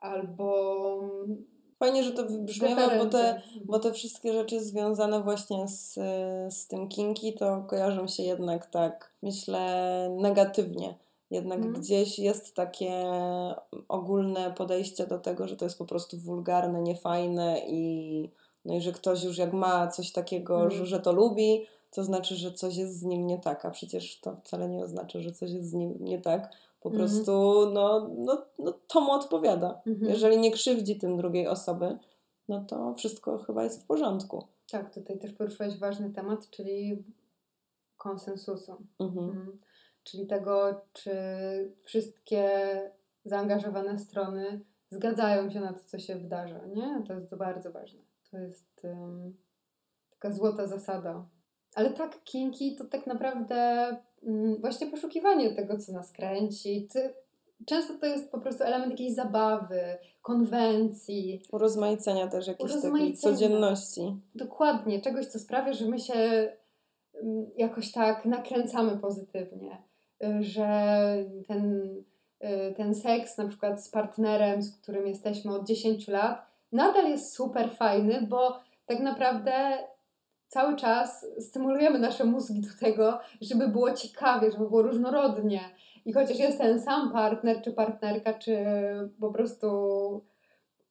albo 0.00 0.78
Fajnie, 1.78 2.04
że 2.04 2.12
to 2.12 2.24
wybrzmiewa, 2.24 2.98
bo 2.98 3.06
te, 3.06 3.42
bo 3.64 3.78
te 3.78 3.92
wszystkie 3.92 4.32
rzeczy 4.32 4.60
związane 4.60 5.22
właśnie 5.22 5.68
z, 5.68 5.94
z 6.54 6.66
tym 6.66 6.88
kinki 6.88 7.32
to 7.32 7.64
kojarzą 7.68 8.08
się 8.08 8.22
jednak 8.22 8.66
tak, 8.66 9.12
myślę, 9.22 10.08
negatywnie. 10.20 10.94
Jednak 11.30 11.58
Mhm. 11.58 11.74
gdzieś 11.82 12.18
jest 12.18 12.54
takie 12.54 13.04
ogólne 13.88 14.52
podejście 14.56 15.06
do 15.06 15.18
tego, 15.18 15.48
że 15.48 15.56
to 15.56 15.64
jest 15.64 15.78
po 15.78 15.84
prostu 15.84 16.18
wulgarne, 16.18 16.82
niefajne 16.82 17.60
i, 17.68 18.30
no 18.64 18.74
i 18.74 18.80
że 18.80 18.92
ktoś 18.92 19.24
już 19.24 19.38
jak 19.38 19.52
ma 19.52 19.88
coś 19.88 20.12
takiego, 20.12 20.54
Mhm. 20.54 20.70
że, 20.70 20.86
że 20.86 21.00
to 21.00 21.12
lubi, 21.12 21.66
to 21.90 22.04
znaczy, 22.04 22.36
że 22.36 22.52
coś 22.52 22.76
jest 22.76 22.98
z 22.98 23.02
nim 23.02 23.26
nie 23.26 23.38
tak, 23.38 23.64
a 23.64 23.70
przecież 23.70 24.20
to 24.20 24.36
wcale 24.36 24.68
nie 24.68 24.84
oznacza, 24.84 25.20
że 25.20 25.32
coś 25.32 25.50
jest 25.50 25.70
z 25.70 25.74
nim 25.74 25.94
nie 26.00 26.18
tak. 26.20 26.52
Po 26.80 26.88
Mhm. 26.88 27.06
prostu 27.08 27.32
no, 27.72 28.10
no, 28.18 28.42
no, 28.58 28.72
to 28.88 29.00
mu 29.00 29.12
odpowiada. 29.12 29.80
Mhm. 29.86 30.12
Jeżeli 30.12 30.38
nie 30.38 30.50
krzywdzi 30.50 30.96
tym 30.96 31.16
drugiej 31.16 31.48
osoby, 31.48 31.98
no 32.48 32.64
to 32.64 32.94
wszystko 32.94 33.38
chyba 33.38 33.64
jest 33.64 33.82
w 33.82 33.86
porządku. 33.86 34.44
Tak, 34.70 34.94
tutaj 34.94 35.18
też 35.18 35.32
poruszyłeś 35.32 35.78
ważny 35.78 36.10
temat, 36.10 36.50
czyli 36.50 37.04
konsensusu. 37.96 38.72
Mhm. 38.98 39.58
Czyli 40.10 40.26
tego, 40.26 40.80
czy 40.92 41.12
wszystkie 41.84 42.50
zaangażowane 43.24 43.98
strony 43.98 44.60
zgadzają 44.90 45.50
się 45.50 45.60
na 45.60 45.72
to, 45.72 45.80
co 45.84 45.98
się 45.98 46.16
wydarza, 46.16 46.60
nie? 46.66 47.02
To 47.06 47.14
jest 47.14 47.36
bardzo 47.36 47.72
ważne. 47.72 48.00
To 48.30 48.38
jest 48.38 48.84
em, 48.84 49.36
taka 50.10 50.34
złota 50.34 50.66
zasada. 50.66 51.26
Ale 51.74 51.90
tak, 51.90 52.24
kinki 52.24 52.76
to 52.76 52.84
tak 52.84 53.06
naprawdę 53.06 53.86
mm, 54.22 54.56
właśnie 54.60 54.86
poszukiwanie 54.86 55.54
tego, 55.54 55.78
co 55.78 55.92
nas 55.92 56.12
kręci. 56.12 56.88
Ty, 56.92 57.14
często 57.66 57.94
to 57.98 58.06
jest 58.06 58.30
po 58.30 58.40
prostu 58.40 58.64
element 58.64 58.90
jakiejś 58.90 59.14
zabawy, 59.14 59.80
konwencji, 60.22 61.42
Urozmaicenia 61.52 62.26
też 62.26 62.46
jakiejś 62.46 62.72
takiej 62.72 62.90
Urozmaicenia. 62.90 63.34
codzienności. 63.34 64.16
dokładnie 64.34 65.00
czegoś, 65.00 65.26
co 65.26 65.38
sprawia, 65.38 65.72
że 65.72 65.86
my 65.86 65.98
się 65.98 66.14
mm, 66.14 67.46
jakoś 67.56 67.92
tak 67.92 68.24
nakręcamy 68.24 68.98
pozytywnie. 68.98 69.88
Że 70.40 70.68
ten, 71.48 71.82
y, 72.44 72.74
ten 72.76 72.94
seks 72.94 73.38
na 73.38 73.48
przykład 73.48 73.84
z 73.84 73.90
partnerem, 73.90 74.62
z 74.62 74.82
którym 74.82 75.06
jesteśmy 75.06 75.54
od 75.54 75.66
10 75.66 76.08
lat, 76.08 76.46
nadal 76.72 77.10
jest 77.10 77.34
super 77.34 77.70
fajny, 77.70 78.26
bo 78.28 78.60
tak 78.86 79.00
naprawdę 79.00 79.78
cały 80.48 80.76
czas 80.76 81.26
stymulujemy 81.38 81.98
nasze 81.98 82.24
mózgi 82.24 82.60
do 82.60 82.68
tego, 82.80 83.18
żeby 83.40 83.68
było 83.68 83.92
ciekawie, 83.92 84.50
żeby 84.52 84.68
było 84.68 84.82
różnorodnie. 84.82 85.60
I 86.04 86.12
chociaż 86.12 86.38
jest 86.38 86.58
ten 86.58 86.80
sam 86.80 87.12
partner, 87.12 87.62
czy 87.62 87.72
partnerka, 87.72 88.34
czy 88.34 88.56
po 89.20 89.32
prostu, 89.32 89.68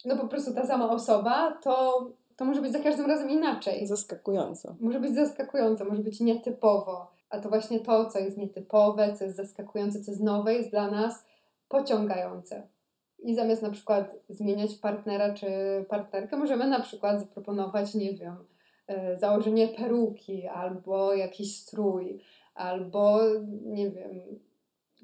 no 0.06 0.18
po 0.18 0.28
prostu 0.28 0.54
ta 0.54 0.66
sama 0.66 0.90
osoba, 0.90 1.58
to, 1.64 2.06
to 2.36 2.46
może 2.46 2.62
być 2.62 2.72
za 2.72 2.80
każdym 2.80 3.06
razem 3.06 3.30
inaczej. 3.30 3.88
Zaskakująco. 3.88 4.76
Może 4.80 5.00
być 5.00 5.16
zaskakująco, 5.16 5.86
może 5.86 6.02
być 6.02 6.20
nietypowo. 6.20 7.17
A 7.30 7.40
to 7.40 7.50
właśnie 7.50 7.80
to, 7.80 8.10
co 8.10 8.20
jest 8.20 8.38
nietypowe, 8.38 9.14
co 9.14 9.24
jest 9.24 9.38
zaskakujące, 9.38 10.02
co 10.02 10.12
jest 10.12 10.24
nowe, 10.24 10.54
jest 10.54 10.70
dla 10.70 10.92
nas 10.92 11.26
pociągające. 11.70 12.68
I 13.20 13.36
zamiast 13.36 13.62
na 13.62 13.72
przykład 13.72 14.16
zmieniać 14.30 14.76
partnera 14.76 15.34
czy 15.34 15.48
partnerkę, 15.90 16.38
możemy 16.38 16.68
na 16.68 16.80
przykład 16.80 17.20
zaproponować, 17.20 17.96
nie 17.96 18.14
wiem, 18.14 18.36
e, 18.88 19.20
założenie 19.20 19.68
peruki 19.68 20.48
albo 20.48 21.14
jakiś 21.14 21.58
strój, 21.58 22.24
albo 22.56 23.20
nie 23.66 23.92
wiem, 23.92 24.22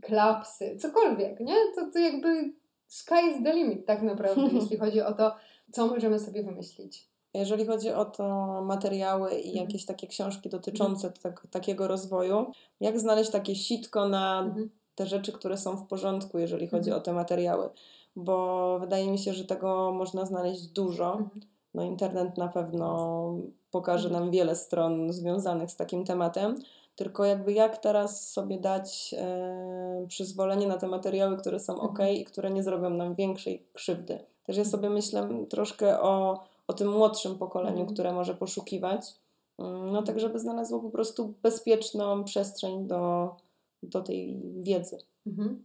klapsy, 0.01 0.77
cokolwiek, 0.77 1.39
nie? 1.39 1.55
To, 1.75 1.91
to 1.93 1.99
jakby 1.99 2.53
sky 2.87 3.21
is 3.31 3.43
the 3.43 3.53
limit 3.53 3.85
tak 3.85 4.01
naprawdę, 4.01 4.49
jeśli 4.59 4.77
chodzi 4.77 5.01
o 5.01 5.13
to, 5.13 5.35
co 5.71 5.87
możemy 5.87 6.19
sobie 6.19 6.43
wymyślić. 6.43 7.12
Jeżeli 7.33 7.65
chodzi 7.65 7.91
o 7.91 8.05
to 8.05 8.23
materiały 8.61 9.31
i 9.31 9.49
mhm. 9.49 9.65
jakieś 9.65 9.85
takie 9.85 10.07
książki 10.07 10.49
dotyczące 10.49 11.11
tak, 11.11 11.47
takiego 11.51 11.87
rozwoju, 11.87 12.51
jak 12.79 12.99
znaleźć 12.99 13.31
takie 13.31 13.55
sitko 13.55 14.09
na 14.09 14.39
mhm. 14.39 14.69
te 14.95 15.05
rzeczy, 15.05 15.31
które 15.31 15.57
są 15.57 15.77
w 15.77 15.87
porządku, 15.87 16.39
jeżeli 16.39 16.67
chodzi 16.67 16.89
mhm. 16.89 17.01
o 17.01 17.05
te 17.05 17.13
materiały? 17.13 17.69
Bo 18.15 18.77
wydaje 18.79 19.11
mi 19.11 19.19
się, 19.19 19.33
że 19.33 19.45
tego 19.45 19.91
można 19.91 20.25
znaleźć 20.25 20.67
dużo. 20.67 21.11
Mhm. 21.11 21.41
No, 21.73 21.83
internet 21.83 22.37
na 22.37 22.47
pewno 22.47 23.33
pokaże 23.71 24.09
nam 24.09 24.31
wiele 24.31 24.55
stron 24.55 25.13
związanych 25.13 25.71
z 25.71 25.75
takim 25.75 26.05
tematem 26.05 26.55
tylko 26.95 27.25
jakby 27.25 27.53
jak 27.53 27.77
teraz 27.77 28.31
sobie 28.31 28.59
dać 28.59 29.15
e, 29.17 30.05
przyzwolenie 30.07 30.67
na 30.67 30.77
te 30.77 30.87
materiały, 30.87 31.37
które 31.37 31.59
są 31.59 31.79
ok 31.79 31.99
i 32.13 32.25
które 32.25 32.51
nie 32.51 32.63
zrobią 32.63 32.89
nam 32.89 33.15
większej 33.15 33.65
krzywdy. 33.73 34.19
Też 34.43 34.57
ja 34.57 34.65
sobie 34.65 34.89
myślę 34.89 35.29
troszkę 35.49 36.01
o, 36.01 36.43
o 36.67 36.73
tym 36.73 36.91
młodszym 36.91 37.37
pokoleniu, 37.37 37.79
mhm. 37.79 37.93
które 37.93 38.13
może 38.13 38.35
poszukiwać, 38.35 39.15
mm, 39.59 39.91
no 39.91 40.03
tak 40.03 40.19
żeby 40.19 40.39
znalazło 40.39 40.79
po 40.79 40.89
prostu 40.89 41.33
bezpieczną 41.43 42.23
przestrzeń 42.23 42.87
do, 42.87 43.35
do 43.83 44.01
tej 44.01 44.41
wiedzy. 44.61 44.97
Mhm. 45.27 45.63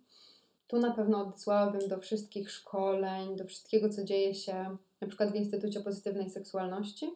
Tu 0.66 0.78
na 0.78 0.90
pewno 0.90 1.22
odesłałabym 1.22 1.88
do 1.88 1.98
wszystkich 1.98 2.50
szkoleń, 2.50 3.36
do 3.36 3.44
wszystkiego, 3.44 3.88
co 3.88 4.04
dzieje 4.04 4.34
się 4.34 4.76
na 5.00 5.06
przykład 5.06 5.32
w 5.32 5.34
Instytucie 5.34 5.80
Pozytywnej 5.80 6.30
Seksualności 6.30 7.12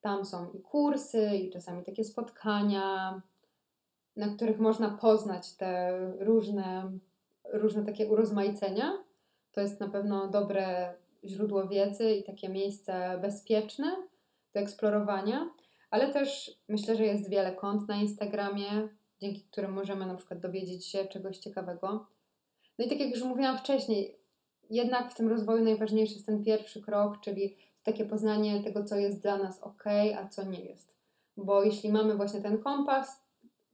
tam 0.00 0.24
są 0.24 0.52
i 0.52 0.60
kursy, 0.60 1.36
i 1.36 1.50
czasami 1.50 1.84
takie 1.84 2.04
spotkania, 2.04 3.20
na 4.16 4.28
których 4.28 4.58
można 4.58 4.90
poznać 4.90 5.52
te 5.52 5.98
różne, 6.18 6.92
różne 7.52 7.84
takie 7.84 8.06
urozmaicenia. 8.06 8.92
To 9.52 9.60
jest 9.60 9.80
na 9.80 9.88
pewno 9.88 10.28
dobre 10.28 10.94
źródło 11.24 11.68
wiedzy 11.68 12.12
i 12.12 12.24
takie 12.24 12.48
miejsce 12.48 13.18
bezpieczne 13.22 13.96
do 14.54 14.60
eksplorowania, 14.60 15.50
ale 15.90 16.12
też 16.12 16.58
myślę, 16.68 16.96
że 16.96 17.04
jest 17.04 17.30
wiele 17.30 17.54
kont 17.54 17.88
na 17.88 17.96
Instagramie, 17.96 18.88
dzięki 19.20 19.42
którym 19.42 19.72
możemy 19.72 20.06
na 20.06 20.14
przykład 20.14 20.40
dowiedzieć 20.40 20.86
się 20.86 21.04
czegoś 21.04 21.38
ciekawego. 21.38 22.06
No 22.78 22.84
i 22.84 22.88
tak 22.88 23.00
jak 23.00 23.10
już 23.10 23.22
mówiłam 23.22 23.58
wcześniej, 23.58 24.18
jednak 24.70 25.12
w 25.12 25.14
tym 25.14 25.28
rozwoju 25.28 25.64
najważniejszy 25.64 26.14
jest 26.14 26.26
ten 26.26 26.44
pierwszy 26.44 26.82
krok, 26.82 27.20
czyli 27.20 27.56
takie 27.82 28.04
poznanie 28.04 28.62
tego, 28.62 28.84
co 28.84 28.96
jest 28.96 29.22
dla 29.22 29.38
nas 29.38 29.62
ok, 29.62 29.84
a 30.18 30.28
co 30.28 30.44
nie 30.44 30.60
jest. 30.60 30.94
Bo 31.36 31.64
jeśli 31.64 31.92
mamy 31.92 32.16
właśnie 32.16 32.40
ten 32.40 32.58
kompas, 32.58 33.22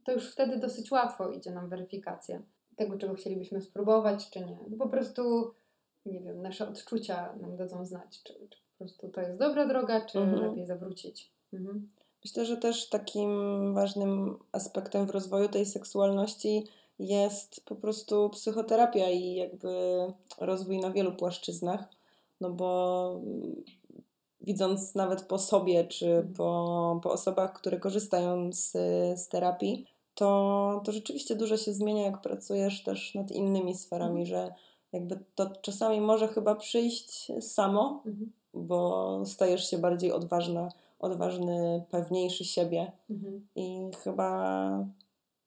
to 0.04 0.12
już 0.12 0.33
wtedy 0.33 0.57
dosyć 0.57 0.90
łatwo 0.90 1.30
idzie 1.30 1.50
nam 1.50 1.68
weryfikacja 1.68 2.42
tego, 2.76 2.98
czego 2.98 3.14
chcielibyśmy 3.14 3.62
spróbować, 3.62 4.30
czy 4.30 4.40
nie. 4.40 4.59
Po 4.78 4.88
prostu, 4.88 5.54
nie 6.07 6.21
wiem, 6.21 6.43
nasze 6.43 6.69
odczucia 6.69 7.35
nam 7.40 7.57
dadzą 7.57 7.85
znać, 7.85 8.23
czy, 8.23 8.35
czy 8.51 8.59
po 8.73 8.79
prostu 8.79 9.09
to 9.09 9.21
jest 9.21 9.38
dobra 9.38 9.67
droga, 9.67 10.07
czy 10.07 10.19
mhm. 10.19 10.43
lepiej 10.43 10.67
zawrócić. 10.67 11.31
Mhm. 11.53 11.88
Myślę, 12.25 12.45
że 12.45 12.57
też 12.57 12.88
takim 12.88 13.75
ważnym 13.75 14.38
aspektem 14.53 15.07
w 15.07 15.11
rozwoju 15.11 15.49
tej 15.49 15.67
seksualności 15.67 16.67
jest 16.99 17.64
po 17.64 17.77
prostu 17.77 18.31
psychoterapia 18.31 19.11
i 19.11 19.35
jakby 19.35 19.69
rozwój 20.40 20.79
na 20.79 20.90
wielu 20.90 21.12
płaszczyznach, 21.12 21.85
no 22.40 22.51
bo 22.51 23.21
widząc 24.40 24.95
nawet 24.95 25.23
po 25.23 25.38
sobie, 25.38 25.85
czy 25.85 26.07
mhm. 26.07 26.35
po, 26.35 27.01
po 27.03 27.11
osobach, 27.11 27.53
które 27.53 27.81
korzystają 27.81 28.53
z, 28.53 28.73
z 29.21 29.29
terapii, 29.29 29.87
to, 30.14 30.83
to 30.85 30.93
rzeczywiście 30.93 31.37
dużo 31.37 31.57
się 31.57 31.73
zmienia, 31.73 32.05
jak 32.05 32.23
pracujesz 32.23 32.83
też 32.83 33.14
nad 33.14 33.33
innymi 33.33 33.75
sferami, 33.75 34.23
mhm. 34.23 34.27
że 34.27 34.55
jakby 34.94 35.18
to 35.35 35.50
czasami 35.62 36.00
może 36.00 36.28
chyba 36.28 36.54
przyjść 36.54 37.33
samo, 37.40 38.02
mhm. 38.07 38.33
bo 38.54 39.22
stajesz 39.26 39.70
się 39.70 39.78
bardziej 39.78 40.12
odważna, 40.12 40.68
odważny, 40.98 41.85
pewniejszy 41.90 42.44
siebie 42.44 42.92
mhm. 43.11 43.46
i 43.54 43.90
chyba 44.02 44.87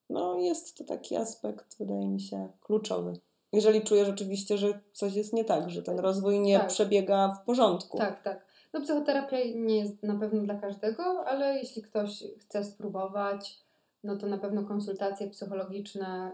no, 0.09 0.37
jest 0.37 0.77
to 0.77 0.83
taki 0.83 1.15
aspekt, 1.15 1.77
wydaje 1.79 2.07
mi 2.07 2.21
się, 2.21 2.49
kluczowy. 2.61 3.13
Jeżeli 3.53 3.81
czujesz 3.81 4.09
oczywiście, 4.09 4.57
że 4.57 4.79
coś 4.93 5.15
jest 5.15 5.33
nie 5.33 5.45
tak, 5.45 5.69
że 5.69 5.83
ten 5.83 5.99
rozwój 5.99 6.39
nie 6.39 6.59
tak. 6.59 6.67
przebiega 6.67 7.37
w 7.41 7.45
porządku. 7.45 7.97
Tak, 7.97 8.23
tak. 8.23 8.45
No 8.73 8.81
psychoterapia 8.81 9.37
nie 9.55 9.77
jest 9.77 10.03
na 10.03 10.15
pewno 10.15 10.41
dla 10.41 10.55
każdego, 10.55 11.03
ale 11.27 11.57
jeśli 11.57 11.81
ktoś 11.81 12.23
chce 12.39 12.63
spróbować, 12.63 13.59
no 14.03 14.17
to 14.17 14.27
na 14.27 14.37
pewno 14.37 14.63
konsultacje 14.63 15.29
psychologiczne 15.29 16.31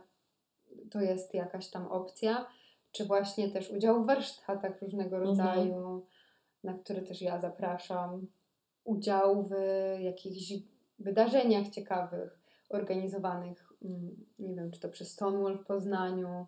to 0.92 1.02
jest 1.02 1.34
jakaś 1.34 1.68
tam 1.68 1.88
opcja, 1.88 2.46
czy 2.94 3.06
właśnie 3.06 3.50
też 3.50 3.72
udział 3.72 4.04
w 4.04 4.08
warsztatach 4.08 4.82
różnego 4.82 5.18
mhm. 5.18 5.24
rodzaju, 5.24 5.76
mhm. 5.76 6.02
na 6.64 6.74
które 6.74 7.02
też 7.02 7.22
ja 7.22 7.40
zapraszam, 7.40 8.28
udział 8.84 9.44
w 9.44 9.54
jakichś 10.00 10.54
wydarzeniach 11.00 11.70
ciekawych, 11.70 12.40
organizowanych, 12.70 13.74
mm, 13.86 14.26
nie 14.40 14.56
wiem, 14.56 14.72
czy 14.72 14.80
to 14.80 14.90
przez 14.90 15.12
Stonewall 15.12 15.58
w 15.58 15.66
Poznaniu, 15.66 16.46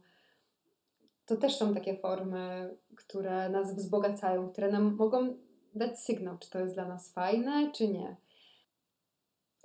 to 1.26 1.36
też 1.36 1.56
są 1.58 1.74
takie 1.74 1.98
formy, 1.98 2.76
które 2.96 3.50
nas 3.50 3.76
wzbogacają, 3.76 4.50
które 4.50 4.72
nam 4.72 4.96
mogą 4.96 5.38
dać 5.76 6.00
sygnał, 6.00 6.38
czy 6.38 6.50
to 6.50 6.60
jest 6.60 6.74
dla 6.74 6.88
nas 6.88 7.14
fajne, 7.14 7.72
czy 7.72 7.88
nie. 7.88 8.16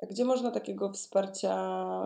Gdzie 0.02 0.24
można 0.24 0.50
takiego 0.50 0.92
wsparcia 0.92 1.54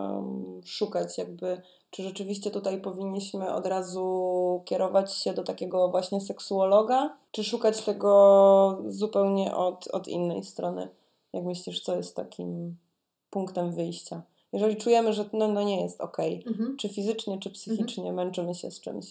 mm, 0.09 0.61
szukać? 0.65 1.17
Jakby, 1.17 1.61
czy 1.89 2.03
rzeczywiście 2.03 2.51
tutaj 2.51 2.81
powinniśmy 2.81 3.53
od 3.53 3.65
razu 3.65 4.61
kierować 4.65 5.13
się 5.13 5.33
do 5.33 5.43
takiego 5.43 5.89
właśnie 5.89 6.21
seksuologa, 6.21 7.17
czy 7.31 7.43
szukać 7.43 7.81
tego 7.81 8.83
zupełnie 8.87 9.55
od, 9.55 9.87
od 9.87 10.07
innej 10.07 10.43
strony? 10.43 10.89
Jak 11.33 11.43
myślisz, 11.43 11.81
co 11.81 11.95
jest 11.95 12.15
takim 12.15 12.77
punktem 13.29 13.71
wyjścia? 13.71 14.21
Jeżeli 14.53 14.75
czujemy, 14.75 15.13
że 15.13 15.25
no, 15.33 15.47
no 15.47 15.63
nie 15.63 15.81
jest 15.81 16.01
ok, 16.01 16.17
mhm. 16.47 16.77
czy 16.77 16.89
fizycznie, 16.89 17.39
czy 17.39 17.49
psychicznie 17.49 18.09
mhm. 18.09 18.15
męczymy 18.15 18.55
się 18.55 18.71
z 18.71 18.81
czymś. 18.81 19.05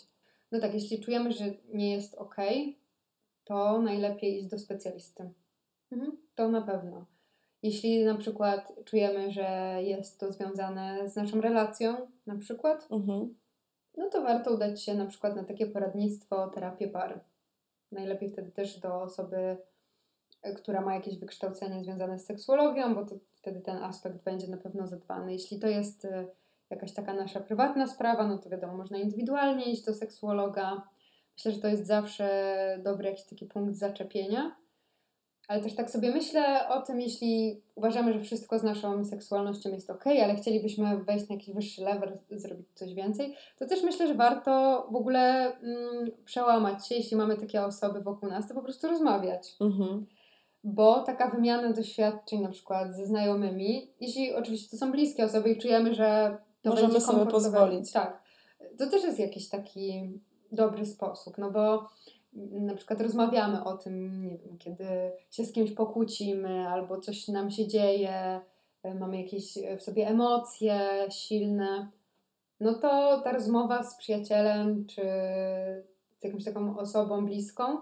No 0.53 0.61
tak, 0.61 0.75
jeśli 0.75 1.01
czujemy, 1.01 1.33
że 1.33 1.45
nie 1.73 1.93
jest 1.93 2.15
ok, 2.15 2.37
to 3.45 3.79
najlepiej 3.79 4.39
iść 4.39 4.47
do 4.47 4.59
specjalisty. 4.59 5.31
Mhm, 5.93 6.17
to 6.35 6.49
na 6.49 6.63
pewno. 6.63 7.05
Jeśli 7.65 8.05
na 8.05 8.15
przykład 8.15 8.73
czujemy, 8.85 9.33
że 9.33 9.79
jest 9.83 10.21
to 10.21 10.33
związane 10.33 11.09
z 11.09 11.17
naszą 11.17 11.41
relacją, 11.41 11.97
na 12.27 12.37
przykład, 12.37 12.89
mhm. 12.91 13.35
no 13.97 14.11
to 14.11 14.23
warto 14.23 14.55
udać 14.55 14.83
się 14.83 14.95
na 14.95 15.07
przykład 15.07 15.37
na 15.37 15.45
takie 15.45 15.67
poradnictwo, 15.67 16.49
terapię 16.49 16.89
par. 16.89 17.21
Najlepiej 17.93 18.31
wtedy 18.31 18.51
też 18.51 18.81
do 18.81 19.03
osoby, 19.03 19.57
która 20.57 20.81
ma 20.81 20.95
jakieś 20.95 21.19
wykształcenie 21.19 21.85
związane 21.85 22.19
z 22.19 22.27
seksuologią, 22.27 22.95
bo 22.95 23.07
to 23.07 23.15
wtedy 23.35 23.61
ten 23.61 23.77
aspekt 23.77 24.25
będzie 24.25 24.49
na 24.49 24.57
pewno 24.57 24.87
zadbany. 24.87 25.33
Jeśli 25.33 25.59
to 25.59 25.69
jest 25.69 26.05
y, 26.05 26.27
jakaś 26.71 26.93
taka 26.93 27.15
nasza 27.15 27.41
prywatna 27.41 27.87
sprawa, 27.87 28.27
no 28.27 28.39
to 28.39 28.51
wiadomo, 28.51 28.77
można 28.77 28.99
indywidualnie 28.99 29.65
iść 29.73 29.85
do 29.85 29.95
seksuologa. 29.95 30.89
Myślę, 31.37 31.53
że 31.53 31.61
to 31.61 31.69
jest 31.69 31.87
zawsze 31.87 32.81
dobry 32.83 33.09
jakiś 33.09 33.25
taki 33.25 33.47
punkt 33.47 33.77
zaczepienia. 33.77 34.64
Ale 35.49 35.63
też 35.63 35.75
tak 35.75 35.91
sobie 35.91 36.11
myślę 36.11 36.69
o 36.69 36.83
tym, 36.83 37.01
jeśli 37.01 37.61
uważamy, 37.75 38.13
że 38.13 38.21
wszystko 38.21 38.59
z 38.59 38.63
naszą 38.63 39.05
seksualnością 39.05 39.71
jest 39.71 39.91
ok, 39.91 40.05
ale 40.07 40.35
chcielibyśmy 40.35 41.05
wejść 41.05 41.29
na 41.29 41.35
jakiś 41.35 41.55
wyższy 41.55 41.83
level, 41.83 42.19
zrobić 42.31 42.67
coś 42.75 42.95
więcej, 42.95 43.35
to 43.59 43.67
też 43.67 43.83
myślę, 43.83 44.09
że 44.09 44.15
warto 44.15 44.87
w 44.91 44.97
ogóle 44.97 45.53
mm, 45.57 46.11
przełamać 46.25 46.89
się, 46.89 46.95
jeśli 46.95 47.17
mamy 47.17 47.37
takie 47.37 47.65
osoby 47.65 48.01
wokół 48.01 48.29
nas, 48.29 48.49
to 48.49 48.55
po 48.55 48.63
prostu 48.63 48.89
rozmawiać. 48.89 49.57
Mhm. 49.61 50.07
Bo 50.65 51.03
taka 51.03 51.31
wymiana 51.31 51.73
doświadczeń, 51.73 52.43
na 52.43 52.51
przykład 52.51 52.97
ze 52.97 53.07
znajomymi, 53.07 53.91
jeśli 54.01 54.35
oczywiście 54.35 54.71
to 54.71 54.77
są 54.77 54.93
bliskie 54.93 55.25
osoby 55.25 55.51
i 55.51 55.59
czujemy, 55.59 55.95
że 55.95 56.39
to 56.63 56.71
Możemy 56.71 57.01
sobie 57.01 57.27
pozwolić. 57.27 57.93
Tak. 57.93 58.23
To 58.79 58.87
też 58.87 59.05
jest 59.05 59.19
jakiś 59.19 59.49
taki 59.49 60.13
dobry 60.53 60.87
sposób, 60.87 61.39
no 61.39 61.51
bo 61.51 61.89
na 62.51 62.75
przykład 62.75 63.01
rozmawiamy 63.01 63.65
o 63.65 63.77
tym, 63.77 64.23
nie 64.27 64.39
wiem, 64.39 64.59
kiedy 64.59 64.87
się 65.31 65.45
z 65.45 65.53
kimś 65.53 65.73
pokłócimy 65.73 66.69
albo 66.69 67.01
coś 67.01 67.29
nam 67.29 67.51
się 67.51 67.67
dzieje, 67.67 68.41
e, 68.83 68.95
mamy 68.95 69.23
jakieś 69.23 69.59
w 69.79 69.83
sobie 69.83 70.09
emocje 70.09 70.81
silne, 71.11 71.89
no 72.61 72.75
to 72.75 73.21
ta 73.25 73.33
rozmowa 73.33 73.83
z 73.83 73.97
przyjacielem 73.97 74.87
czy 74.87 75.03
z 76.19 76.25
jakąś 76.25 76.45
taką 76.45 76.79
osobą 76.79 77.27
bliską 77.27 77.79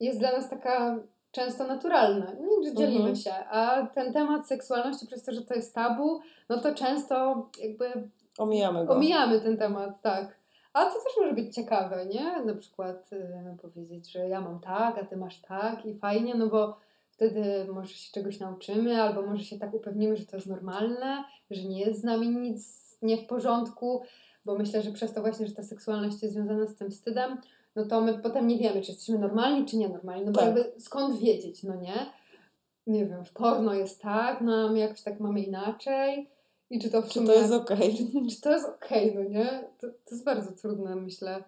jest 0.00 0.18
dla 0.18 0.32
nas 0.32 0.50
taka 0.50 0.98
często 1.30 1.66
naturalna, 1.66 2.32
nie, 2.60 2.74
dzielimy 2.74 2.98
Mhm. 2.98 3.16
się, 3.16 3.32
a 3.34 3.86
ten 3.86 4.12
temat 4.12 4.46
seksualności 4.48 5.06
przez 5.06 5.24
to, 5.24 5.32
że 5.32 5.42
to 5.42 5.54
jest 5.54 5.74
tabu, 5.74 6.20
no 6.48 6.58
to 6.60 6.74
często 6.74 7.46
jakby 7.62 8.08
Omijamy 8.38 8.86
go. 8.86 8.92
omijamy 8.92 9.40
ten 9.40 9.56
temat, 9.56 10.02
tak. 10.02 10.41
A 10.72 10.84
to 10.84 10.92
też 10.92 11.12
może 11.20 11.32
być 11.34 11.54
ciekawe, 11.54 12.06
nie? 12.06 12.42
Na 12.44 12.54
przykład 12.54 13.10
y, 13.12 13.56
powiedzieć, 13.62 14.12
że 14.12 14.28
ja 14.28 14.40
mam 14.40 14.60
tak, 14.60 14.98
a 14.98 15.04
ty 15.04 15.16
masz 15.16 15.40
tak 15.40 15.86
i 15.86 15.94
fajnie, 15.94 16.34
no 16.34 16.46
bo 16.46 16.76
wtedy 17.10 17.66
może 17.72 17.94
się 17.94 18.12
czegoś 18.12 18.40
nauczymy, 18.40 19.02
albo 19.02 19.22
może 19.22 19.44
się 19.44 19.58
tak 19.58 19.74
upewnimy, 19.74 20.16
że 20.16 20.26
to 20.26 20.36
jest 20.36 20.48
normalne, 20.48 21.24
że 21.50 21.62
nie 21.62 21.80
jest 21.80 22.00
z 22.00 22.04
nami 22.04 22.28
nic 22.28 22.82
nie 23.02 23.16
w 23.16 23.26
porządku, 23.26 24.02
bo 24.44 24.58
myślę, 24.58 24.82
że 24.82 24.92
przez 24.92 25.12
to 25.12 25.20
właśnie, 25.20 25.46
że 25.46 25.54
ta 25.54 25.62
seksualność 25.62 26.22
jest 26.22 26.34
związana 26.34 26.66
z 26.66 26.74
tym 26.74 26.90
wstydem, 26.90 27.40
no 27.76 27.86
to 27.86 28.00
my 28.00 28.18
potem 28.18 28.46
nie 28.46 28.58
wiemy, 28.58 28.82
czy 28.82 28.90
jesteśmy 28.92 29.18
normalni, 29.18 29.66
czy 29.66 29.76
nienormalni, 29.76 30.24
no 30.26 30.32
bo 30.32 30.40
Tak. 30.40 30.56
jakby 30.56 30.80
skąd 30.80 31.18
wiedzieć, 31.18 31.62
no 31.62 31.74
nie? 31.76 32.06
Nie 32.86 33.06
wiem, 33.06 33.24
w 33.24 33.32
porno 33.32 33.74
jest 33.74 34.02
tak, 34.02 34.40
no 34.40 34.54
a 34.54 34.72
my 34.72 34.78
jakoś 34.78 35.02
tak 35.02 35.20
mamy 35.20 35.40
inaczej 35.40 36.30
i 36.72 36.78
czy 36.78 36.90
to 36.90 37.02
w 37.02 37.08
Czy 37.08 37.14
sumie... 37.14 37.26
to 37.26 37.34
jest 37.34 37.52
okej? 37.52 37.96
Czy 38.30 38.40
to 38.40 38.50
jest 38.50 38.68
okej, 38.68 39.14
no 39.14 39.22
nie? 39.22 39.68
To, 39.78 39.86
to 39.86 40.10
jest 40.10 40.24
bardzo 40.24 40.52
trudne, 40.52 40.96
myślę. 40.96 41.44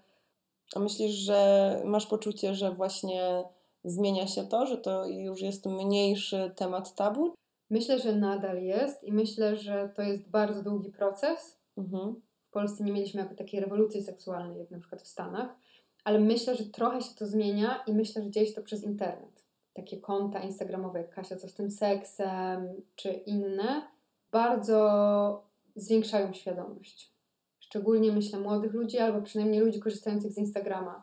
A 0.75 0.79
myślisz, 0.79 1.13
że 1.13 1.83
masz 1.85 2.07
poczucie, 2.07 2.55
że 2.55 2.71
właśnie 2.71 3.45
zmienia 3.85 4.27
się 4.27 4.47
to, 4.47 4.67
że 4.67 4.79
to 4.79 5.07
już 5.07 5.41
jest 5.41 5.67
mniejszy 5.67 6.53
temat 6.57 6.95
tabu? 6.95 7.35
Myślę, 7.71 7.99
że 7.99 8.17
nadal 8.17 8.63
jest 8.63 9.05
i 9.05 9.13
myślę, 9.13 9.57
że 9.57 9.93
to 9.97 10.03
jest 10.03 10.29
bardzo 10.29 10.63
długi 10.63 10.91
proces. 10.91 11.59
Mhm. 11.79 12.15
W 12.35 12.51
Polsce 12.51 12.85
nie 12.85 12.93
mieliśmy 12.93 13.21
jako 13.21 13.35
takiej 13.35 13.61
rewolucji 13.61 14.03
seksualnej, 14.03 14.59
jak 14.59 14.71
na 14.71 14.79
przykład 14.79 15.03
w 15.03 15.07
Stanach, 15.07 15.57
ale 16.05 16.21
myślę, 16.21 16.57
że 16.57 16.65
trochę 16.65 17.01
się 17.01 17.15
to 17.15 17.27
zmienia 17.27 17.85
i 17.87 17.93
myślę, 17.93 18.23
że 18.23 18.31
dzieje 18.31 18.47
się 18.47 18.53
to 18.53 18.63
przez 18.63 18.85
internet. 18.85 19.45
Takie 19.73 20.01
konta 20.01 20.41
instagramowe 20.41 20.99
jak 20.99 21.15
Kasia, 21.15 21.37
co 21.37 21.49
z 21.49 21.55
tym 21.55 21.71
seksem, 21.71 22.83
czy 22.97 23.13
inne, 23.13 23.94
bardzo 24.35 25.43
zwiększają 25.77 26.33
świadomość. 26.33 27.11
Szczególnie 27.61 28.13
myślę 28.13 28.39
młodych 28.39 28.73
ludzi, 28.73 28.99
albo 28.99 29.23
przynajmniej 29.23 29.61
ludzi 29.61 29.81
korzystających 29.81 30.33
z 30.33 30.39
Instagrama. 30.39 31.03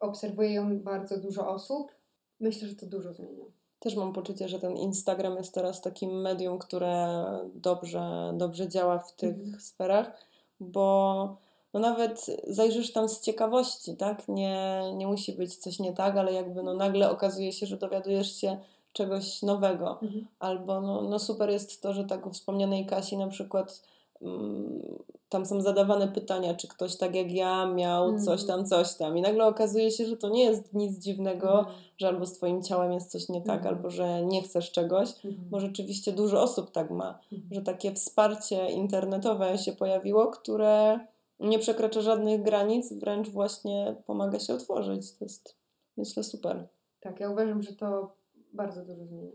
Obserwuję 0.00 0.52
ją 0.54 0.78
bardzo 0.80 1.18
dużo 1.18 1.48
osób. 1.48 1.92
Myślę, 2.40 2.68
że 2.68 2.74
to 2.74 2.86
dużo 2.86 3.12
zmienia. 3.12 3.44
Też 3.78 3.96
mam 3.96 4.12
poczucie, 4.12 4.48
że 4.48 4.58
ten 4.58 4.76
Instagram 4.76 5.36
jest 5.36 5.54
teraz 5.54 5.80
takim 5.80 6.20
medium, 6.20 6.58
które 6.58 7.24
dobrze, 7.54 8.32
dobrze 8.34 8.68
działa 8.68 8.98
w 8.98 9.12
tych 9.12 9.34
Mhm. 9.36 9.60
sferach, 9.60 10.18
bo 10.60 11.36
no 11.74 11.80
nawet 11.80 12.26
zajrzysz 12.46 12.92
tam 12.92 13.08
z 13.08 13.20
ciekawości, 13.20 13.96
tak? 13.96 14.28
Nie, 14.28 14.80
nie 14.94 15.06
musi 15.06 15.32
być 15.32 15.56
coś 15.56 15.78
nie 15.78 15.92
tak, 15.92 16.16
ale 16.16 16.32
jakby 16.32 16.62
no 16.62 16.74
nagle 16.74 17.10
okazuje 17.10 17.52
się, 17.52 17.66
że 17.66 17.76
dowiadujesz 17.76 18.36
się 18.36 18.58
czegoś 18.98 19.42
nowego. 19.42 20.00
Albo 20.38 20.80
no, 20.80 21.02
no 21.02 21.18
super 21.18 21.50
jest 21.50 21.82
to, 21.82 21.92
że 21.92 22.04
tak 22.04 22.26
u 22.26 22.30
wspomnianej 22.30 22.86
Kasi 22.86 23.16
na 23.16 23.28
przykład 23.28 23.82
mm, 24.22 24.82
tam 25.28 25.46
są 25.46 25.60
zadawane 25.60 26.08
pytania, 26.08 26.54
czy 26.54 26.68
ktoś 26.68 26.96
tak 26.96 27.14
jak 27.14 27.32
ja 27.32 27.66
miał 27.66 28.18
coś 28.18 28.44
tam, 28.44 28.66
coś 28.66 28.94
tam. 28.94 29.18
I 29.18 29.20
nagle 29.22 29.46
okazuje 29.46 29.90
się, 29.90 30.06
że 30.06 30.16
to 30.16 30.28
nie 30.28 30.44
jest 30.44 30.74
nic 30.74 30.98
dziwnego, 30.98 31.58
Mhm. 31.58 31.76
że 31.98 32.08
albo 32.08 32.26
z 32.26 32.32
Twoim 32.32 32.62
ciałem 32.62 32.92
jest 32.92 33.10
coś 33.10 33.28
nie 33.28 33.40
tak, 33.42 33.56
Mhm. 33.56 33.74
albo 33.74 33.90
że 33.90 34.22
nie 34.22 34.42
chcesz 34.42 34.72
czegoś, 34.72 35.08
Mhm. 35.24 35.48
bo 35.50 35.60
rzeczywiście 35.60 36.12
dużo 36.12 36.42
osób 36.42 36.70
tak 36.70 36.90
ma, 36.90 37.18
Mhm. 37.32 37.48
że 37.54 37.62
takie 37.62 37.92
wsparcie 37.94 38.70
internetowe 38.70 39.58
się 39.58 39.72
pojawiło, 39.72 40.26
które 40.26 41.00
nie 41.40 41.58
przekracza 41.58 42.00
żadnych 42.00 42.42
granic, 42.42 42.92
wręcz 42.92 43.28
właśnie 43.28 43.94
pomaga 44.06 44.38
się 44.38 44.54
otworzyć. 44.54 45.12
To 45.12 45.24
jest, 45.24 45.56
myślę, 45.96 46.22
super. 46.24 46.66
Tak, 47.00 47.20
ja 47.20 47.30
uważam, 47.30 47.62
że 47.62 47.72
to 47.72 48.12
bardzo 48.54 48.84
dużo 48.84 49.06
zmienia. 49.06 49.32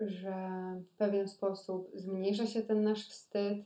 Że 0.00 0.34
w 0.92 0.96
pewien 0.96 1.28
sposób 1.28 1.90
zmniejsza 1.94 2.46
się 2.46 2.62
ten 2.62 2.84
nasz 2.84 3.08
wstyd, 3.08 3.58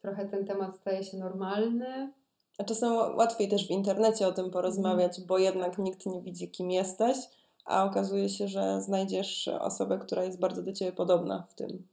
trochę 0.00 0.28
ten 0.28 0.46
temat 0.46 0.76
staje 0.76 1.04
się 1.04 1.16
normalny. 1.18 2.12
A 2.58 2.64
czasem 2.64 2.92
łatwiej 2.92 3.48
też 3.48 3.66
w 3.66 3.70
internecie 3.70 4.26
o 4.28 4.32
tym 4.32 4.50
porozmawiać, 4.50 5.10
Mhm. 5.12 5.26
bo 5.26 5.38
jednak 5.38 5.78
nikt 5.78 6.06
nie 6.06 6.22
widzi, 6.22 6.50
kim 6.50 6.70
jesteś, 6.70 7.16
a 7.64 7.84
okazuje 7.84 8.28
się, 8.28 8.48
że 8.48 8.80
znajdziesz 8.80 9.48
osobę, 9.48 9.98
która 9.98 10.24
jest 10.24 10.40
bardzo 10.40 10.62
do 10.62 10.72
ciebie 10.72 10.92
podobna 10.92 11.46
w 11.48 11.54
tym. 11.54 11.86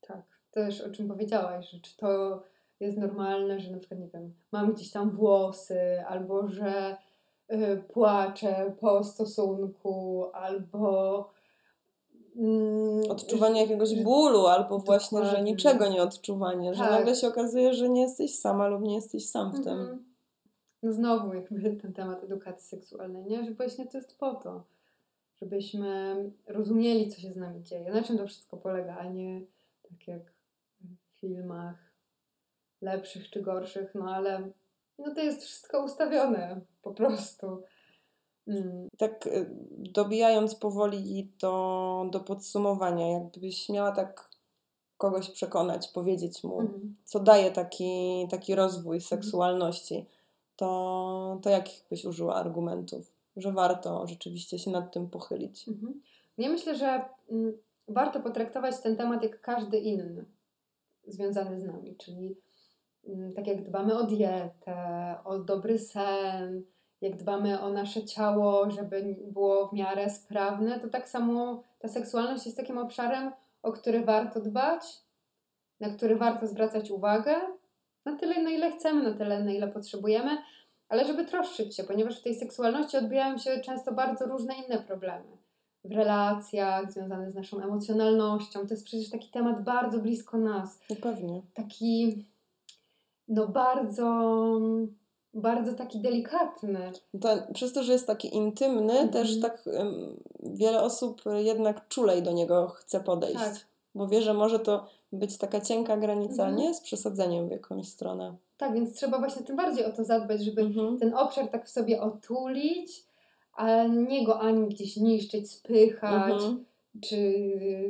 Tak, 0.00 0.22
też 0.50 0.80
o 0.80 0.90
czym 0.90 1.08
powiedziałaś, 1.08 1.70
że 1.70 1.80
czy 1.80 1.96
to 1.96 2.42
jest 2.80 2.98
normalne, 2.98 3.60
że 3.60 3.70
na 3.70 3.78
przykład, 3.78 4.00
nie 4.00 4.08
wiem, 4.08 4.34
mam 4.52 4.72
gdzieś 4.74 4.90
tam 4.90 5.10
włosy, 5.10 6.04
albo 6.08 6.48
że 6.48 6.96
y, 7.52 7.84
płaczę 7.92 8.72
po 8.80 9.04
stosunku, 9.04 10.24
albo 10.32 11.16
mm, 11.18 11.24
Odczuwanie 13.08 13.60
jakiegoś 13.62 13.88
że- 13.88 14.02
bólu, 14.02 14.46
albo 14.46 14.78
właśnie, 14.78 15.18
że 15.18 15.24
Dokładnie. 15.24 15.52
niczego 15.52 15.88
nie 15.88 16.02
odczuwanie, 16.02 16.74
że 16.74 16.82
Tak. 16.82 16.90
nagle 16.90 17.14
się 17.16 17.28
okazuje, 17.28 17.74
że 17.74 17.88
nie 17.88 18.02
jesteś 18.02 18.38
sama 18.38 18.68
lub 18.68 18.82
nie 18.82 18.94
jesteś 18.94 19.28
sam 19.28 19.50
w 19.52 19.64
tym. 19.64 19.80
Mhm. 19.80 20.04
No 20.82 20.92
znowu 20.92 21.34
jakby 21.34 21.70
ten 21.82 21.92
temat 21.92 22.24
edukacji 22.24 22.68
seksualnej, 22.68 23.24
nie? 23.24 23.44
Że 23.44 23.54
właśnie 23.54 23.86
to 23.86 23.98
jest 23.98 24.18
po 24.18 24.34
to, 24.34 24.62
żebyśmy 25.42 26.16
rozumieli, 26.46 27.10
co 27.10 27.20
się 27.20 27.32
z 27.32 27.36
nami 27.36 27.62
dzieje, 27.62 27.92
na 27.92 28.02
czym 28.02 28.18
to 28.18 28.26
wszystko 28.26 28.56
polega, 28.56 28.96
a 28.96 29.04
nie 29.04 29.40
tak 29.82 30.08
jak 30.08 30.22
w 30.80 31.20
filmach 31.20 31.76
lepszych 32.82 33.30
czy 33.30 33.42
gorszych, 33.42 33.94
no 33.94 34.14
ale 34.14 34.50
no 34.98 35.14
to 35.14 35.20
jest 35.20 35.42
wszystko 35.42 35.84
ustawione 35.84 36.60
po 36.82 36.90
prostu. 36.90 37.62
Mm. 38.48 38.88
Tak 38.98 39.26
y, 39.26 39.50
dobijając 39.78 40.54
powoli 40.54 41.32
do, 41.40 42.06
do 42.12 42.20
podsumowania, 42.20 43.08
jakbyś 43.08 43.68
miała 43.68 43.92
tak 43.92 44.30
kogoś 44.98 45.30
przekonać, 45.30 45.88
powiedzieć 45.88 46.44
mu, 46.44 46.60
Mhm. 46.60 46.96
co 47.04 47.20
daje 47.20 47.50
taki, 47.50 48.26
taki 48.30 48.54
rozwój 48.54 49.00
seksualności, 49.00 50.06
to, 50.56 51.38
to 51.42 51.50
jakich 51.50 51.84
byś 51.90 52.04
użyła 52.04 52.34
argumentów, 52.34 53.12
że 53.36 53.52
warto 53.52 54.06
rzeczywiście 54.06 54.58
się 54.58 54.70
nad 54.70 54.92
tym 54.92 55.10
pochylić? 55.10 55.68
Mhm. 55.68 56.02
Ja 56.38 56.48
myślę, 56.48 56.76
że 56.76 57.04
mm, 57.30 57.52
warto 57.88 58.20
potraktować 58.20 58.80
ten 58.80 58.96
temat 58.96 59.22
jak 59.22 59.40
każdy 59.40 59.78
inny 59.78 60.24
związany 61.06 61.60
z 61.60 61.64
nami, 61.64 61.96
czyli 61.96 62.36
mm, 63.08 63.32
tak 63.34 63.46
jak 63.46 63.64
dbamy 63.68 63.98
o 63.98 64.04
dietę, 64.04 65.14
o 65.24 65.38
dobry 65.38 65.78
sen, 65.78 66.62
jak 67.00 67.16
dbamy 67.16 67.60
o 67.60 67.70
nasze 67.70 68.04
ciało, 68.04 68.70
żeby 68.70 69.16
było 69.32 69.68
w 69.68 69.72
miarę 69.72 70.10
sprawne, 70.10 70.80
to 70.80 70.88
tak 70.88 71.08
samo 71.08 71.62
ta 71.78 71.88
seksualność 71.88 72.46
jest 72.46 72.56
takim 72.56 72.78
obszarem, 72.78 73.32
o 73.62 73.72
który 73.72 74.04
warto 74.04 74.40
dbać, 74.40 74.82
na 75.80 75.90
który 75.90 76.16
warto 76.16 76.46
zwracać 76.46 76.90
uwagę, 76.90 77.34
na 78.04 78.16
tyle, 78.16 78.42
na 78.42 78.50
ile 78.50 78.72
chcemy, 78.72 79.02
na 79.02 79.18
tyle, 79.18 79.44
na 79.44 79.52
ile 79.52 79.68
potrzebujemy, 79.68 80.38
ale 80.88 81.06
żeby 81.06 81.24
troszczyć 81.24 81.76
się, 81.76 81.84
ponieważ 81.84 82.20
w 82.20 82.22
tej 82.22 82.34
seksualności 82.34 82.96
odbijają 82.96 83.38
się 83.38 83.60
często 83.60 83.92
bardzo 83.92 84.26
różne 84.26 84.54
inne 84.54 84.78
problemy. 84.78 85.36
W 85.84 85.92
relacjach, 85.92 86.92
związane 86.92 87.30
z 87.30 87.34
naszą 87.34 87.60
emocjonalnością. 87.60 88.60
To 88.60 88.74
jest 88.74 88.84
przecież 88.84 89.10
taki 89.10 89.28
temat 89.28 89.64
bardzo 89.64 89.98
blisko 89.98 90.38
nas. 90.38 90.80
No 90.90 90.96
pewnie. 91.02 91.42
Taki, 91.54 92.24
no 93.28 93.48
bardzo, 93.48 94.60
bardzo 95.34 95.74
taki 95.74 96.00
delikatny. 96.00 96.92
Przez 97.54 97.72
to, 97.72 97.82
że 97.82 97.92
jest 97.92 98.06
taki 98.06 98.36
intymny, 98.36 98.92
Mhm. 98.92 99.08
też 99.08 99.40
tak 99.40 99.66
ym, 99.66 100.16
wiele 100.42 100.82
osób 100.82 101.22
jednak 101.38 101.88
czulej 101.88 102.22
do 102.22 102.32
niego 102.32 102.68
chce 102.68 103.00
podejść. 103.00 103.36
Tak. 103.40 103.54
Bo 103.94 104.08
wie, 104.08 104.22
że 104.22 104.34
może 104.34 104.58
to 104.58 104.86
być 105.12 105.38
taka 105.38 105.60
cienka 105.60 105.96
granica, 105.96 106.42
Mhm. 106.48 106.56
nie 106.56 106.74
z 106.74 106.80
przesadzeniem 106.80 107.48
w 107.48 107.50
jakąś 107.50 107.88
stronę. 107.88 108.36
Tak, 108.56 108.74
więc 108.74 108.94
trzeba 108.94 109.18
właśnie 109.18 109.42
tym 109.42 109.56
bardziej 109.56 109.84
o 109.84 109.92
to 109.92 110.04
zadbać, 110.04 110.40
żeby 110.44 110.60
Mhm. 110.60 110.98
ten 110.98 111.14
obszar 111.14 111.48
tak 111.48 111.66
w 111.66 111.70
sobie 111.70 112.00
otulić, 112.00 113.04
a 113.52 113.84
nie 113.86 114.24
go 114.24 114.40
ani 114.40 114.68
gdzieś 114.68 114.96
niszczyć, 114.96 115.52
spychać, 115.52 116.32
Mhm. 116.32 116.64
czy, 117.02 117.34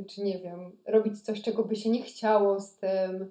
czy 0.09 0.22
nie 0.22 0.38
wiem, 0.38 0.72
robić 0.87 1.20
coś, 1.22 1.42
czego 1.42 1.64
by 1.64 1.76
się 1.76 1.90
nie 1.90 2.03
chciało 2.03 2.61
z 2.61 2.74
tym, 2.76 3.31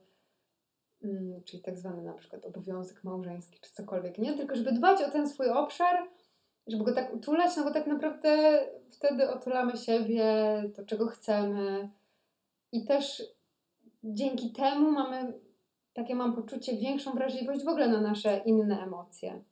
czyli 1.46 1.64
tak 1.64 1.78
zwany 1.78 2.04
na 2.04 2.14
przykład 2.14 2.46
obowiązek 2.46 3.04
małżeński, 3.04 3.60
czy 3.62 3.74
cokolwiek, 3.74 4.18
nie? 4.18 4.34
Tylko 4.34 4.56
żeby 4.56 4.72
dbać 4.72 5.02
o 5.02 5.12
ten 5.12 5.30
swój 5.30 5.50
obszar, 5.50 6.10
żeby 6.68 6.84
go 6.84 6.94
tak 6.94 7.14
utulać, 7.14 7.58
no 7.58 7.64
bo 7.64 7.72
tak 7.72 7.88
naprawdę 7.88 8.60
wtedy 8.90 9.30
otulamy 9.30 9.78
siebie, 9.78 10.24
to 10.76 10.86
czego 10.86 11.08
chcemy 11.08 11.90
i 12.72 12.86
też 12.86 13.24
dzięki 14.04 14.52
temu 14.52 14.92
mamy 14.92 15.34
takie 15.94 16.16
mam 16.16 16.36
poczucie, 16.36 16.78
większą 16.78 17.12
wrażliwość 17.12 17.66
w 17.66 17.68
ogóle 17.68 17.88
na 17.88 18.02
nasze 18.02 18.42
inne 18.46 18.84
emocje. 18.84 19.44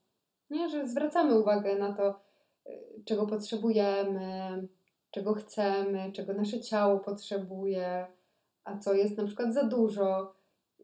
Nie, 0.50 0.70
że 0.70 0.88
zwracamy 0.88 1.40
uwagę 1.40 1.76
na 1.76 1.94
to, 1.94 2.20
y, 2.68 3.04
czego 3.06 3.28
potrzebujemy, 3.28 4.68
czego 5.12 5.34
chcemy, 5.34 6.12
czego 6.12 6.34
nasze 6.34 6.62
ciało 6.62 7.00
potrzebuje, 7.00 8.08
a 8.64 8.78
co 8.78 8.94
jest 8.94 9.18
na 9.18 9.26
przykład 9.26 9.54
za 9.54 9.64
dużo. 9.64 10.37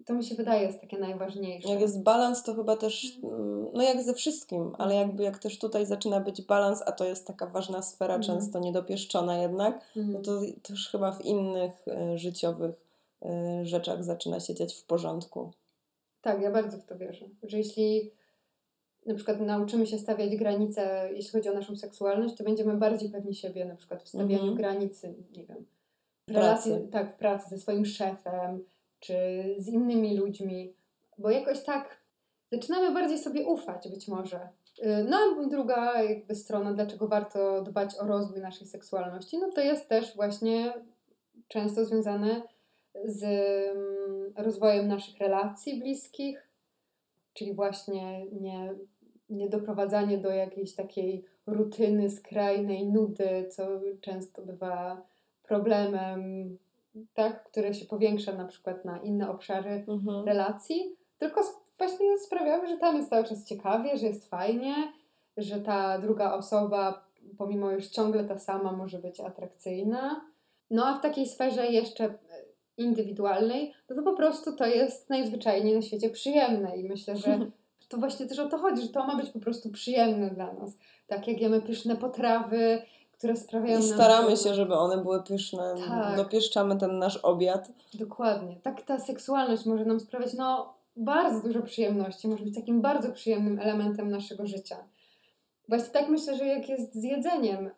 To 0.05 0.13
mi 0.13 0.23
się 0.23 0.35
wydaje 0.35 0.63
jest 0.63 0.81
takie 0.81 0.97
najważniejsze. 0.99 1.69
Jak 1.69 1.81
jest 1.81 2.03
balans, 2.03 2.43
to 2.43 2.53
chyba 2.55 2.77
też, 2.77 3.15
Mhm. 3.23 3.33
mm, 3.41 3.67
no 3.73 3.83
jak 3.83 4.01
ze 4.03 4.13
wszystkim, 4.13 4.71
ale 4.77 4.95
jakby 4.95 5.23
jak 5.23 5.39
też 5.39 5.59
tutaj 5.59 5.85
zaczyna 5.85 6.19
być 6.19 6.41
balans, 6.41 6.81
a 6.85 6.91
to 6.91 7.05
jest 7.05 7.27
taka 7.27 7.47
ważna 7.47 7.81
sfera, 7.81 8.15
Mhm. 8.15 8.39
często 8.39 8.59
niedopieszczona 8.59 9.37
jednak, 9.37 9.85
no 9.95 10.01
Mhm. 10.01 10.23
to 10.23 10.41
też 10.61 10.89
chyba 10.91 11.11
w 11.11 11.25
innych 11.25 11.85
y, 12.13 12.17
życiowych 12.17 12.75
y, 13.25 13.65
rzeczach 13.65 14.03
zaczyna 14.03 14.39
się 14.39 14.53
dziać 14.53 14.73
w 14.75 14.83
porządku. 14.85 15.51
Tak, 16.21 16.41
ja 16.41 16.51
bardzo 16.51 16.77
w 16.77 16.85
to 16.85 16.97
wierzę. 16.97 17.25
Że 17.43 17.57
jeśli 17.57 18.11
na 19.05 19.15
przykład 19.15 19.39
nauczymy 19.39 19.87
się 19.87 19.97
stawiać 19.99 20.35
granice, 20.35 21.09
jeśli 21.13 21.31
chodzi 21.31 21.49
o 21.49 21.53
naszą 21.53 21.75
seksualność, 21.75 22.35
to 22.35 22.43
będziemy 22.43 22.73
bardziej 22.77 23.09
pewni 23.09 23.35
siebie, 23.35 23.65
na 23.65 23.75
przykład 23.75 24.03
w 24.03 24.07
stawianiu 24.07 24.33
Mhm. 24.41 24.55
granicy, 24.55 25.13
nie 25.37 25.43
wiem, 25.45 25.65
w 26.29 26.33
Pracy. 26.33 26.69
relacji, 26.69 26.87
tak, 26.91 27.15
w 27.15 27.17
pracy 27.17 27.49
ze 27.49 27.57
swoim 27.57 27.85
szefem, 27.85 28.63
czy 29.03 29.15
z 29.57 29.67
innymi 29.67 30.17
ludźmi, 30.17 30.73
bo 31.17 31.29
jakoś 31.29 31.63
tak 31.63 31.97
zaczynamy 32.51 32.93
bardziej 32.93 33.17
sobie 33.17 33.45
ufać 33.47 33.89
być 33.89 34.07
może. 34.07 34.39
Y, 34.79 35.05
No 35.09 35.17
a 35.17 35.49
druga 35.49 36.03
jakby 36.03 36.35
strona, 36.35 36.73
dlaczego 36.73 37.07
warto 37.07 37.61
dbać 37.61 37.95
o 37.99 38.07
rozwój 38.07 38.41
naszej 38.41 38.67
seksualności, 38.67 39.37
no 39.37 39.51
to 39.51 39.61
jest 39.61 39.89
też 39.89 40.15
właśnie 40.15 40.73
często 41.47 41.85
związane 41.85 42.41
z 43.05 43.23
mm, 43.23 44.33
rozwojem 44.37 44.87
naszych 44.87 45.17
relacji 45.17 45.79
bliskich, 45.79 46.47
czyli 47.33 47.53
właśnie 47.53 48.25
nie, 48.25 48.73
nie 49.29 49.49
doprowadzanie 49.49 50.17
do 50.17 50.29
jakiejś 50.29 50.75
takiej 50.75 51.25
rutyny, 51.47 52.09
skrajnej 52.09 52.85
nudy, 52.85 53.47
co 53.49 53.67
często 54.01 54.41
bywa 54.41 55.01
problemem, 55.43 56.57
tak, 57.13 57.43
które 57.43 57.73
się 57.73 57.85
powiększa 57.85 58.33
na 58.33 58.45
przykład 58.45 58.85
na 58.85 58.97
inne 58.97 59.29
obszary 59.29 59.85
Mhm. 59.87 60.25
relacji, 60.25 60.95
tylko 61.17 61.41
właśnie 61.77 62.17
sprawiamy, 62.17 62.67
że 62.67 62.77
tam 62.77 62.95
jest 62.95 63.09
cały 63.09 63.23
czas 63.23 63.45
ciekawie, 63.45 63.97
że 63.97 64.07
jest 64.07 64.29
fajnie, 64.29 64.75
że 65.37 65.61
ta 65.61 65.99
druga 65.99 66.33
osoba, 66.33 67.07
pomimo 67.37 67.71
już 67.71 67.87
ciągle 67.87 68.23
ta 68.23 68.37
sama, 68.37 68.71
może 68.71 68.99
być 68.99 69.19
atrakcyjna. 69.19 70.21
No 70.71 70.85
a 70.85 70.97
w 70.97 71.01
takiej 71.01 71.27
sferze 71.27 71.67
jeszcze 71.67 72.05
e, 72.05 72.17
indywidualnej, 72.77 73.73
no 73.89 73.95
to 73.95 74.03
po 74.03 74.13
prostu 74.13 74.55
to 74.55 74.65
jest 74.65 75.09
najzwyczajniej 75.09 75.75
na 75.75 75.81
świecie 75.81 76.09
przyjemne 76.09 76.77
i 76.77 76.89
myślę, 76.89 77.15
że 77.15 77.39
to 77.89 77.97
właśnie 77.97 78.25
też 78.25 78.39
o 78.39 78.49
to 78.49 78.57
chodzi, 78.57 78.81
że 78.81 78.89
to 78.89 79.07
ma 79.07 79.15
być 79.15 79.29
po 79.29 79.39
prostu 79.39 79.71
przyjemne 79.71 80.29
dla 80.29 80.53
nas. 80.53 80.77
Tak 81.07 81.27
jak 81.27 81.41
jemy 81.41 81.61
pyszne 81.61 81.95
potrawy, 81.95 82.81
które 83.23 83.35
sprawiają 83.35 83.79
I 83.79 83.83
nam... 83.87 83.93
staramy 83.93 84.29
że- 84.29 84.37
się, 84.43 84.53
żeby 84.53 84.73
one 84.75 84.97
były 84.97 85.23
pyszne, 85.23 85.75
Tak. 85.87 86.17
dopieszczamy 86.17 86.77
ten 86.77 86.99
nasz 86.99 87.17
obiad. 87.17 87.71
Dokładnie. 87.93 88.55
Tak 88.63 88.81
ta 88.81 88.99
seksualność 88.99 89.65
może 89.65 89.85
nam 89.85 89.99
sprawiać 89.99 90.33
no, 90.33 90.73
bardzo 90.95 91.47
dużo 91.47 91.61
przyjemności, 91.61 92.27
może 92.27 92.43
być 92.43 92.55
takim 92.55 92.81
bardzo 92.81 93.11
przyjemnym 93.11 93.59
elementem 93.59 94.09
naszego 94.09 94.47
życia. 94.47 94.77
Właśnie 95.69 95.89
tak 95.93 96.09
myślę, 96.09 96.37
że 96.37 96.45
jak 96.47 96.69
jest 96.69 96.93
z 96.95 97.03
jedzeniem, 97.03 97.69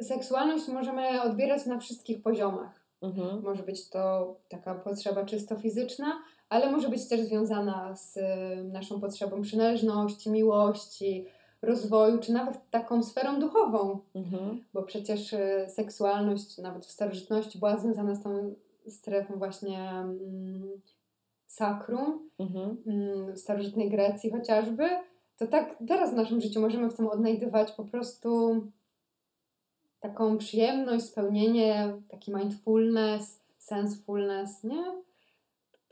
seksualność 0.00 0.68
możemy 0.68 1.22
odbierać 1.22 1.66
na 1.66 1.78
wszystkich 1.78 2.22
poziomach. 2.22 2.80
Mhm. 3.02 3.42
Może 3.42 3.62
być 3.62 3.88
to 3.90 4.34
taka 4.48 4.74
potrzeba 4.74 5.24
czysto 5.24 5.56
fizyczna, 5.56 6.12
ale 6.48 6.70
może 6.70 6.88
być 6.88 7.08
też 7.08 7.20
związana 7.20 7.96
z 7.96 8.16
y, 8.16 8.20
naszą 8.64 9.00
potrzebą 9.00 9.42
przynależności, 9.42 10.30
miłości, 10.30 11.26
rozwoju, 11.64 12.18
czy 12.18 12.32
nawet 12.32 12.70
taką 12.70 13.02
sferą 13.02 13.40
duchową 13.40 13.98
Mhm. 14.14 14.64
bo 14.74 14.82
przecież 14.82 15.32
y, 15.32 15.66
seksualność 15.68 16.58
nawet 16.58 16.86
w 16.86 16.90
starożytności 16.90 17.58
była 17.58 17.76
związana 17.76 18.14
z 18.14 18.22
tą 18.22 18.54
strefą 18.88 19.34
właśnie 19.38 19.90
mm, 19.90 20.80
sakrum, 21.46 22.30
Mhm. 22.38 22.76
mm, 22.86 23.32
w 23.32 23.38
starożytnej 23.38 23.90
Grecji 23.90 24.30
chociażby, 24.30 24.88
to 25.36 25.46
tak 25.46 25.76
teraz 25.88 26.10
w 26.10 26.16
naszym 26.16 26.40
życiu 26.40 26.60
możemy 26.60 26.90
w 26.90 26.96
tym 26.96 27.06
odnajdywać 27.08 27.72
po 27.72 27.84
prostu 27.84 28.60
taką 30.00 30.38
przyjemność, 30.38 31.04
spełnienie, 31.04 31.94
taki 32.08 32.34
mindfulness, 32.34 33.40
sensefulness, 33.58 34.64
nie? 34.64 34.84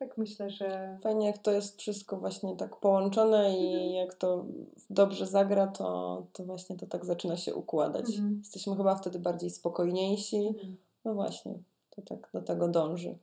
Tak 0.03 0.19
myślę, 0.19 0.51
że... 0.51 0.99
Fajnie, 1.03 1.27
jak 1.27 1.39
to 1.39 1.51
jest 1.51 1.81
wszystko 1.81 2.17
właśnie 2.17 2.57
tak 2.57 2.77
połączone 2.77 3.59
i 3.59 3.75
Mhm. 3.75 3.91
jak 3.93 4.15
to 4.15 4.45
dobrze 4.91 5.27
zagra, 5.27 5.67
to, 5.67 6.27
to 6.33 6.45
właśnie 6.45 6.77
to 6.77 6.87
tak 6.87 7.05
zaczyna 7.05 7.37
się 7.37 7.55
układać. 7.55 8.11
Mhm. 8.11 8.39
Jesteśmy 8.39 8.77
chyba 8.77 8.95
wtedy 8.95 9.19
bardziej 9.19 9.51
spokojniejsi. 9.51 10.47
Mhm. 10.47 10.77
No 11.05 11.15
właśnie, 11.15 11.59
to 11.91 12.03
tak 12.03 12.31
do 12.35 12.43
tego 12.43 12.69
dąży. 12.69 13.19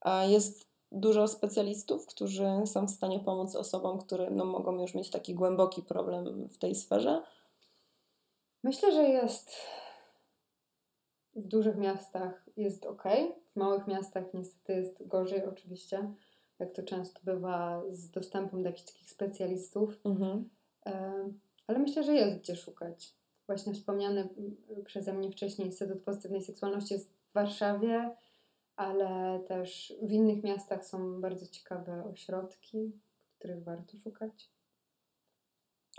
A 0.00 0.24
jest 0.24 0.68
dużo 0.92 1.28
specjalistów, 1.28 2.06
którzy 2.06 2.46
są 2.64 2.86
w 2.86 2.90
stanie 2.90 3.20
pomóc 3.20 3.56
osobom, 3.56 3.98
które 3.98 4.30
no, 4.30 4.44
mogą 4.44 4.80
już 4.80 4.94
mieć 4.94 5.10
taki 5.10 5.34
głęboki 5.34 5.82
problem 5.82 6.48
w 6.48 6.58
tej 6.58 6.74
sferze. 6.74 7.22
Myślę, 8.62 8.92
że 8.92 9.02
jest 9.02 9.50
w 11.36 11.48
dużych 11.48 11.76
miastach 11.76 12.44
jest 12.56 12.86
ok, 12.86 13.04
w 13.52 13.56
małych 13.56 13.86
miastach 13.86 14.24
niestety 14.34 14.72
jest 14.72 15.06
gorzej 15.06 15.44
oczywiście, 15.44 16.14
jak 16.58 16.72
to 16.72 16.82
często 16.82 17.20
bywa 17.24 17.82
z 17.90 18.10
dostępem 18.10 18.62
do 18.62 18.68
jakichś 18.68 18.86
takich 18.92 19.10
specjalistów, 19.10 20.00
Mhm. 20.04 20.48
E, 20.86 21.12
ale 21.66 21.78
myślę, 21.78 22.04
że 22.04 22.14
jest 22.14 22.38
gdzie 22.38 22.56
szukać. 22.56 23.14
Właśnie 23.46 23.74
wspomniany 23.74 24.28
przeze 24.84 25.12
mnie 25.12 25.30
wcześniej 25.30 25.68
Instytut 25.68 26.02
Pozytywnej 26.02 26.42
Seksualności 26.42 26.94
jest 26.94 27.12
w 27.28 27.32
Warszawie, 27.32 28.16
ale 28.76 29.40
też 29.48 29.94
w 30.02 30.12
innych 30.12 30.42
miastach 30.44 30.86
są 30.86 31.20
bardzo 31.20 31.46
ciekawe 31.46 32.04
ośrodki, 32.04 32.92
których 33.38 33.64
warto 33.64 33.96
szukać. 34.04 34.50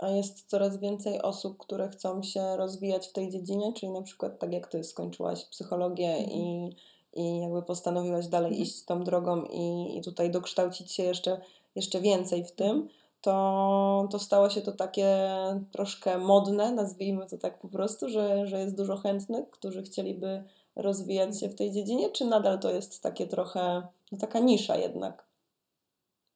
A 0.00 0.08
jest 0.08 0.44
coraz 0.44 0.78
więcej 0.78 1.22
osób, 1.22 1.58
które 1.58 1.88
chcą 1.88 2.22
się 2.22 2.56
rozwijać 2.56 3.08
w 3.08 3.12
tej 3.12 3.30
dziedzinie, 3.30 3.72
czyli 3.72 3.92
na 3.92 4.02
przykład 4.02 4.38
tak 4.38 4.52
jak 4.52 4.66
ty 4.66 4.84
skończyłaś 4.84 5.44
psychologię 5.44 6.08
Mhm. 6.08 6.30
i, 6.30 6.76
i 7.16 7.40
jakby 7.40 7.62
postanowiłaś 7.62 8.26
dalej 8.26 8.48
Mhm. 8.48 8.62
iść 8.62 8.84
tą 8.84 9.04
drogą 9.04 9.44
i, 9.44 9.96
i 9.98 10.02
tutaj 10.02 10.30
dokształcić 10.30 10.92
się 10.92 11.02
jeszcze, 11.02 11.40
jeszcze 11.74 12.00
więcej 12.00 12.44
w 12.44 12.52
tym, 12.52 12.88
to, 13.20 14.08
to 14.10 14.18
stało 14.18 14.50
się 14.50 14.60
to 14.60 14.72
takie 14.72 15.28
troszkę 15.72 16.18
modne, 16.18 16.72
nazwijmy 16.72 17.26
to 17.26 17.38
tak 17.38 17.58
po 17.58 17.68
prostu, 17.68 18.08
że, 18.08 18.46
że 18.46 18.60
jest 18.60 18.76
dużo 18.76 18.96
chętnych, 18.96 19.50
którzy 19.50 19.82
chcieliby 19.82 20.44
rozwijać 20.76 21.40
się 21.40 21.48
w 21.48 21.54
tej 21.54 21.72
dziedzinie, 21.72 22.10
czy 22.10 22.24
nadal 22.24 22.58
to 22.58 22.70
jest 22.70 23.02
takie 23.02 23.26
trochę, 23.26 23.82
no 24.12 24.18
taka 24.18 24.38
nisza 24.38 24.76
jednak? 24.76 25.24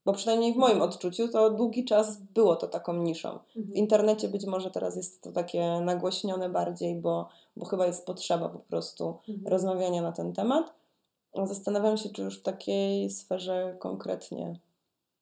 Bo 0.09 0.13
przynajmniej 0.15 0.55
w 0.55 0.57
moim 0.57 0.83
odczuciu 0.83 1.29
to 1.29 1.51
długi 1.51 1.85
czas 1.85 2.23
było 2.35 2.57
to 2.57 2.67
taką 2.69 2.93
niszą. 2.95 3.39
W 3.39 3.57
Mhm. 3.57 3.75
internecie 3.75 4.29
być 4.29 4.47
może 4.47 4.71
teraz 4.71 4.97
jest 4.97 5.23
to 5.23 5.33
takie 5.33 5.81
nagłośnione 5.81 6.49
bardziej, 6.49 6.95
bo, 6.95 7.29
bo 7.57 7.67
chyba 7.67 7.87
jest 7.87 8.07
potrzeba 8.07 8.49
po 8.49 8.59
prostu 8.59 9.19
Mhm. 9.29 9.47
rozmawiania 9.47 10.03
na 10.03 10.13
ten 10.13 10.33
temat. 10.33 10.75
Zastanawiam 11.45 11.97
się, 11.97 12.09
czy 12.09 12.23
już 12.23 12.39
w 12.39 12.43
takiej 12.43 13.11
sferze 13.11 13.77
konkretnie 13.79 14.59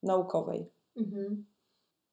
naukowej. 0.03 0.67
Mhm. 0.97 1.47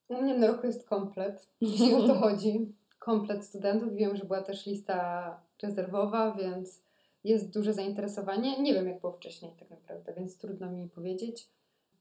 U 0.09 0.21
mnie 0.21 0.37
na 0.37 0.47
roku 0.47 0.67
jest 0.67 0.87
komplet, 0.89 1.47
jeśli 1.61 1.93
o 1.93 2.07
to 2.07 2.15
chodzi. 2.15 2.73
Komplet 2.99 3.45
studentów. 3.45 3.93
Wiem, 3.93 4.15
że 4.15 4.25
była 4.25 4.41
też 4.41 4.65
lista 4.65 5.39
rezerwowa, 5.63 6.31
więc 6.31 6.81
jest 7.23 7.49
duże 7.49 7.73
zainteresowanie. 7.73 8.61
Nie 8.61 8.73
wiem, 8.73 8.87
jak 8.87 9.01
było 9.01 9.13
wcześniej 9.13 9.51
tak 9.59 9.69
naprawdę, 9.69 10.13
więc 10.13 10.37
trudno 10.37 10.71
mi 10.71 10.89
powiedzieć. 10.89 11.49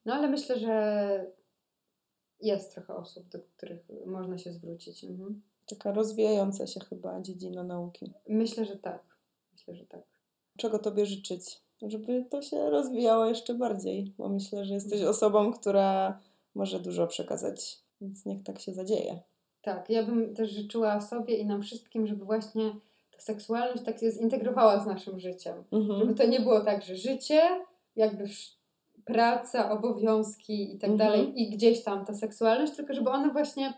No 0.04 0.14
ale 0.14 0.28
myślę, 0.28 0.58
że 0.58 1.26
jest 2.40 2.74
trochę 2.74 2.96
osób, 2.96 3.28
do 3.28 3.38
których 3.56 3.80
można 4.06 4.38
się 4.38 4.52
zwrócić. 4.52 5.04
Mhm. 5.04 5.42
Taka 5.66 5.92
rozwijająca 5.92 6.66
się 6.66 6.80
chyba 6.80 7.20
dziedzina 7.20 7.64
nauki. 7.64 8.12
Myślę, 8.28 8.64
że 8.64 8.76
tak. 8.76 9.02
Myślę, 9.52 9.74
że 9.74 9.86
tak. 9.86 10.02
Czego 10.56 10.79
Tobie 10.79 11.06
życzyć? 11.06 11.60
Żeby 11.83 12.24
to 12.31 12.42
się 12.42 12.70
rozwijało 12.70 13.27
jeszcze 13.27 13.54
bardziej, 13.54 14.12
bo 14.18 14.29
myślę, 14.29 14.64
że 14.64 14.74
jesteś 14.74 15.02
osobą, 15.02 15.52
która 15.52 16.20
może 16.54 16.81
dużo 16.81 17.06
przekazać, 17.06 17.79
więc 18.00 18.27
niech 18.27 18.42
tak 18.42 18.58
się 18.58 18.72
zadzieje. 18.72 19.20
Tak, 19.62 19.90
ja 19.90 20.02
bym 20.02 20.35
też 20.35 20.50
życzyła 20.50 21.00
sobie 21.00 21.37
i 21.37 21.46
nam 21.46 21.62
wszystkim, 21.62 22.06
żeby 22.06 22.24
właśnie 22.24 22.72
ta 23.10 23.20
seksualność 23.20 23.83
tak 23.83 24.00
się 24.00 24.10
zintegrowała 24.10 24.85
z 24.85 24.87
naszym 24.87 25.20
życiem. 25.20 25.64
Mhm. 25.72 26.00
Żeby 26.00 26.14
to 26.14 26.27
nie 26.27 26.40
było 26.40 26.60
tak, 26.60 26.85
że 26.85 26.96
życie, 26.96 27.42
jakby 27.96 28.24
praca, 29.05 29.71
obowiązki 29.71 30.75
i 30.75 30.79
tak 30.79 30.90
Mhm. 30.90 30.98
dalej, 30.98 31.42
i 31.42 31.50
gdzieś 31.50 31.85
tam 31.85 32.05
ta 32.05 32.15
seksualność, 32.15 32.77
tylko 32.77 32.94
żeby 32.94 33.11
ona 33.11 33.33
właśnie 33.33 33.75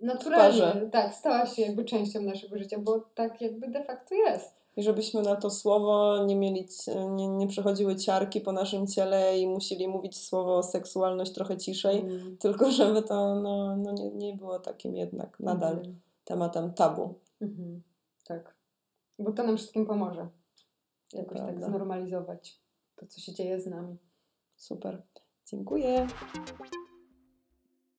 naturalnie 0.00 0.88
tak, 0.92 1.14
stała 1.14 1.46
się 1.46 1.62
jakby 1.62 1.84
częścią 1.84 2.22
naszego 2.22 2.58
życia, 2.58 2.78
bo 2.78 3.00
tak 3.14 3.40
jakby 3.40 3.68
de 3.68 3.84
facto 3.84 4.14
jest. 4.14 4.62
I 4.76 4.82
żebyśmy 4.82 5.22
na 5.22 5.36
to 5.36 5.50
słowo 5.50 6.24
nie 6.26 6.36
mieli, 6.36 6.68
nie, 7.10 7.28
nie 7.28 7.46
przechodziły 7.46 7.96
ciarki 7.96 8.40
po 8.40 8.52
naszym 8.52 8.86
ciele 8.86 9.38
i 9.38 9.46
musieli 9.46 9.88
mówić 9.88 10.16
słowo 10.16 10.62
seksualność 10.62 11.32
trochę 11.32 11.56
ciszej, 11.56 11.98
mm. 11.98 12.36
tylko 12.36 12.70
żeby 12.70 13.02
to 13.02 13.34
no, 13.34 13.76
no 13.76 13.92
nie, 13.92 14.10
nie 14.10 14.34
było 14.34 14.58
takim 14.58 14.96
jednak 14.96 15.40
nadal 15.40 15.72
mm. 15.72 16.00
tematem 16.24 16.72
tabu. 16.74 17.14
Mhm. 17.40 17.82
Tak, 18.24 18.54
bo 19.18 19.32
to 19.32 19.42
nam 19.42 19.56
wszystkim 19.56 19.86
pomoże. 19.86 20.28
Jakoś 21.12 21.38
tak 21.38 21.64
znormalizować 21.64 22.58
to, 22.96 23.06
co 23.06 23.20
się 23.20 23.32
dzieje 23.32 23.60
z 23.60 23.66
nami. 23.66 23.96
Super. 24.62 25.02
Dziękuję. 25.46 26.06